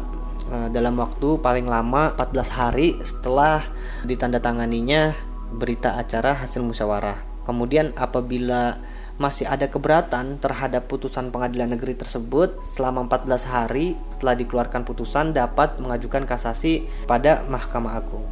dalam 0.75 0.99
waktu 0.99 1.39
paling 1.39 1.71
lama 1.71 2.11
14 2.19 2.59
hari 2.59 2.99
setelah 3.07 3.63
ditandatanganinya 4.07 5.15
berita 5.51 5.99
acara 5.99 6.39
hasil 6.39 6.63
musyawarah. 6.63 7.19
Kemudian 7.43 7.91
apabila 7.99 8.79
masih 9.21 9.45
ada 9.45 9.69
keberatan 9.69 10.41
terhadap 10.41 10.89
putusan 10.89 11.29
pengadilan 11.29 11.77
negeri 11.77 11.93
tersebut 11.93 12.57
selama 12.73 13.05
14 13.05 13.53
hari 13.53 13.93
setelah 14.09 14.33
dikeluarkan 14.33 14.89
putusan 14.89 15.37
dapat 15.37 15.77
mengajukan 15.77 16.25
kasasi 16.25 16.89
pada 17.05 17.45
Mahkamah 17.45 18.01
Agung. 18.01 18.25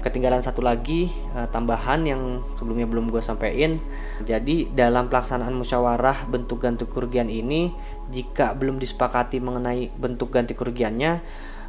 Ketinggalan 0.00 0.40
satu 0.40 0.64
lagi 0.64 1.12
uh, 1.36 1.44
tambahan 1.50 2.06
yang 2.08 2.40
sebelumnya 2.56 2.88
belum 2.88 3.12
gue 3.12 3.20
sampaikan. 3.20 3.76
Jadi 4.24 4.72
dalam 4.72 5.12
pelaksanaan 5.12 5.52
musyawarah 5.52 6.24
bentuk 6.30 6.64
ganti 6.64 6.88
kerugian 6.88 7.28
ini 7.28 7.68
jika 8.08 8.56
belum 8.56 8.80
disepakati 8.80 9.42
mengenai 9.44 9.92
bentuk 9.98 10.32
ganti 10.32 10.56
kerugiannya 10.56 11.20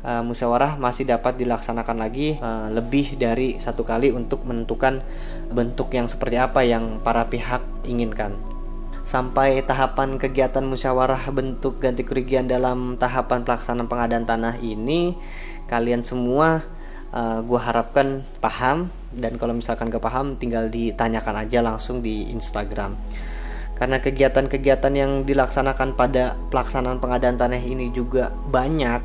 uh, 0.06 0.22
musyawarah 0.26 0.78
masih 0.78 1.06
dapat 1.08 1.38
dilaksanakan 1.38 1.98
lagi 1.98 2.38
uh, 2.42 2.70
lebih 2.74 3.18
dari 3.18 3.58
satu 3.58 3.86
kali 3.86 4.14
untuk 4.14 4.46
menentukan 4.46 5.02
bentuk 5.50 5.94
yang 5.94 6.06
seperti 6.10 6.38
apa 6.38 6.66
yang 6.66 7.02
para 7.02 7.26
pihak 7.30 7.62
inginkan. 7.86 8.38
Sampai 9.02 9.66
tahapan 9.66 10.22
kegiatan 10.22 10.62
musyawarah 10.62 11.34
bentuk 11.34 11.82
ganti 11.82 12.06
kerugian 12.06 12.46
dalam 12.46 13.02
tahapan 13.02 13.42
pelaksanaan 13.42 13.90
pengadaan 13.90 14.30
tanah 14.30 14.62
ini, 14.62 15.18
kalian 15.66 16.06
semua 16.06 16.62
uh, 17.10 17.18
eh, 17.18 17.40
gue 17.42 17.60
harapkan 17.60 18.22
paham 18.40 18.94
dan 19.12 19.36
kalau 19.42 19.58
misalkan 19.58 19.92
gak 19.92 20.04
paham 20.04 20.38
tinggal 20.40 20.70
ditanyakan 20.72 21.48
aja 21.48 21.60
langsung 21.60 22.00
di 22.00 22.32
Instagram 22.32 22.96
karena 23.76 23.98
kegiatan-kegiatan 23.98 24.94
yang 24.94 25.12
dilaksanakan 25.26 25.98
pada 25.98 26.38
pelaksanaan 26.54 27.02
pengadaan 27.02 27.42
tanah 27.42 27.58
ini 27.58 27.90
juga 27.90 28.30
banyak 28.30 29.02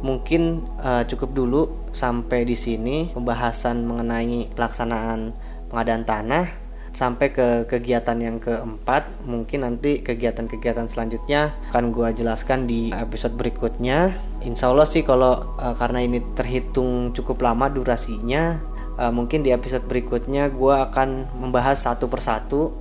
mungkin 0.00 0.64
uh, 0.80 1.04
cukup 1.04 1.30
dulu 1.36 1.62
sampai 1.92 2.44
di 2.48 2.56
sini 2.56 3.12
pembahasan 3.12 3.84
mengenai 3.84 4.48
pelaksanaan 4.52 5.32
pengadaan 5.68 6.04
tanah. 6.04 6.46
Sampai 6.90 7.30
ke 7.30 7.70
kegiatan 7.70 8.18
yang 8.18 8.42
keempat 8.42 9.22
mungkin 9.22 9.62
nanti 9.62 10.02
kegiatan-kegiatan 10.02 10.90
selanjutnya 10.90 11.54
akan 11.70 11.94
gue 11.94 12.08
jelaskan 12.18 12.66
di 12.66 12.90
episode 12.90 13.38
berikutnya. 13.38 14.10
Insya 14.42 14.74
Allah 14.74 14.90
sih 14.90 15.06
kalau 15.06 15.54
uh, 15.54 15.74
karena 15.78 16.02
ini 16.02 16.18
terhitung 16.34 17.14
cukup 17.14 17.46
lama 17.46 17.70
durasinya 17.70 18.58
uh, 19.00 19.08
mungkin 19.08 19.40
di 19.40 19.50
episode 19.54 19.88
berikutnya 19.88 20.52
gue 20.52 20.74
akan 20.90 21.40
membahas 21.40 21.88
satu 21.88 22.10
persatu 22.12 22.76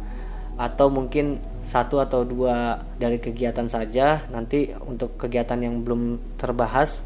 atau 0.60 0.92
mungkin 0.92 1.40
satu 1.70 2.02
atau 2.02 2.26
dua 2.26 2.82
dari 2.98 3.22
kegiatan 3.22 3.70
saja 3.70 4.26
nanti 4.34 4.74
untuk 4.90 5.22
kegiatan 5.22 5.62
yang 5.62 5.86
belum 5.86 6.18
terbahas 6.42 7.06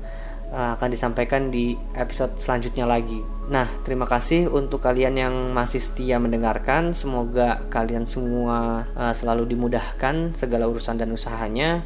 uh, 0.56 0.80
akan 0.80 0.88
disampaikan 0.88 1.52
di 1.52 1.76
episode 2.00 2.40
selanjutnya 2.40 2.88
lagi. 2.88 3.20
Nah, 3.52 3.68
terima 3.84 4.08
kasih 4.08 4.48
untuk 4.48 4.80
kalian 4.80 5.20
yang 5.20 5.36
masih 5.52 5.84
setia 5.84 6.16
mendengarkan. 6.16 6.96
Semoga 6.96 7.68
kalian 7.68 8.08
semua 8.08 8.88
uh, 8.96 9.12
selalu 9.12 9.52
dimudahkan 9.52 10.40
segala 10.40 10.72
urusan 10.72 10.96
dan 10.96 11.12
usahanya. 11.12 11.84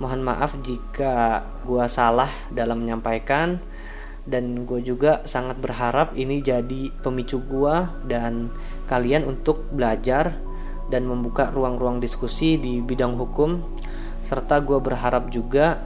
Mohon 0.00 0.32
maaf 0.32 0.56
jika 0.64 1.44
gua 1.68 1.84
salah 1.84 2.32
dalam 2.48 2.80
menyampaikan 2.80 3.60
dan 4.26 4.66
gue 4.66 4.82
juga 4.82 5.22
sangat 5.24 5.56
berharap 5.62 6.12
ini 6.18 6.42
jadi 6.42 6.90
pemicu 7.00 7.38
gua 7.46 7.94
dan 8.04 8.50
kalian 8.90 9.22
untuk 9.22 9.70
belajar 9.70 10.34
dan 10.92 11.06
membuka 11.06 11.50
ruang-ruang 11.50 11.98
diskusi 11.98 12.58
di 12.58 12.82
bidang 12.82 13.18
hukum. 13.18 13.62
Serta 14.22 14.62
gue 14.62 14.78
berharap 14.82 15.30
juga 15.30 15.78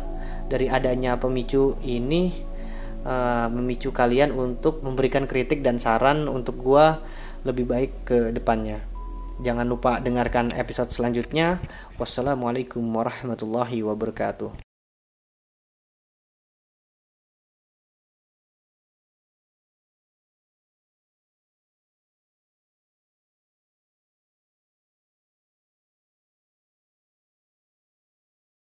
dari 0.48 0.66
adanya 0.66 1.20
pemicu 1.20 1.76
ini 1.84 2.32
uh, 3.04 3.46
memicu 3.52 3.92
kalian 3.92 4.32
untuk 4.32 4.80
memberikan 4.82 5.24
kritik 5.28 5.60
dan 5.60 5.76
saran 5.76 6.26
untuk 6.26 6.60
gue 6.60 6.86
lebih 7.44 7.64
baik 7.68 7.92
ke 8.04 8.18
depannya. 8.32 8.80
Jangan 9.40 9.64
lupa 9.64 10.04
dengarkan 10.04 10.52
episode 10.52 10.92
selanjutnya. 10.92 11.60
Wassalamualaikum 11.96 12.84
warahmatullahi 12.84 13.80
wabarakatuh 13.80 14.69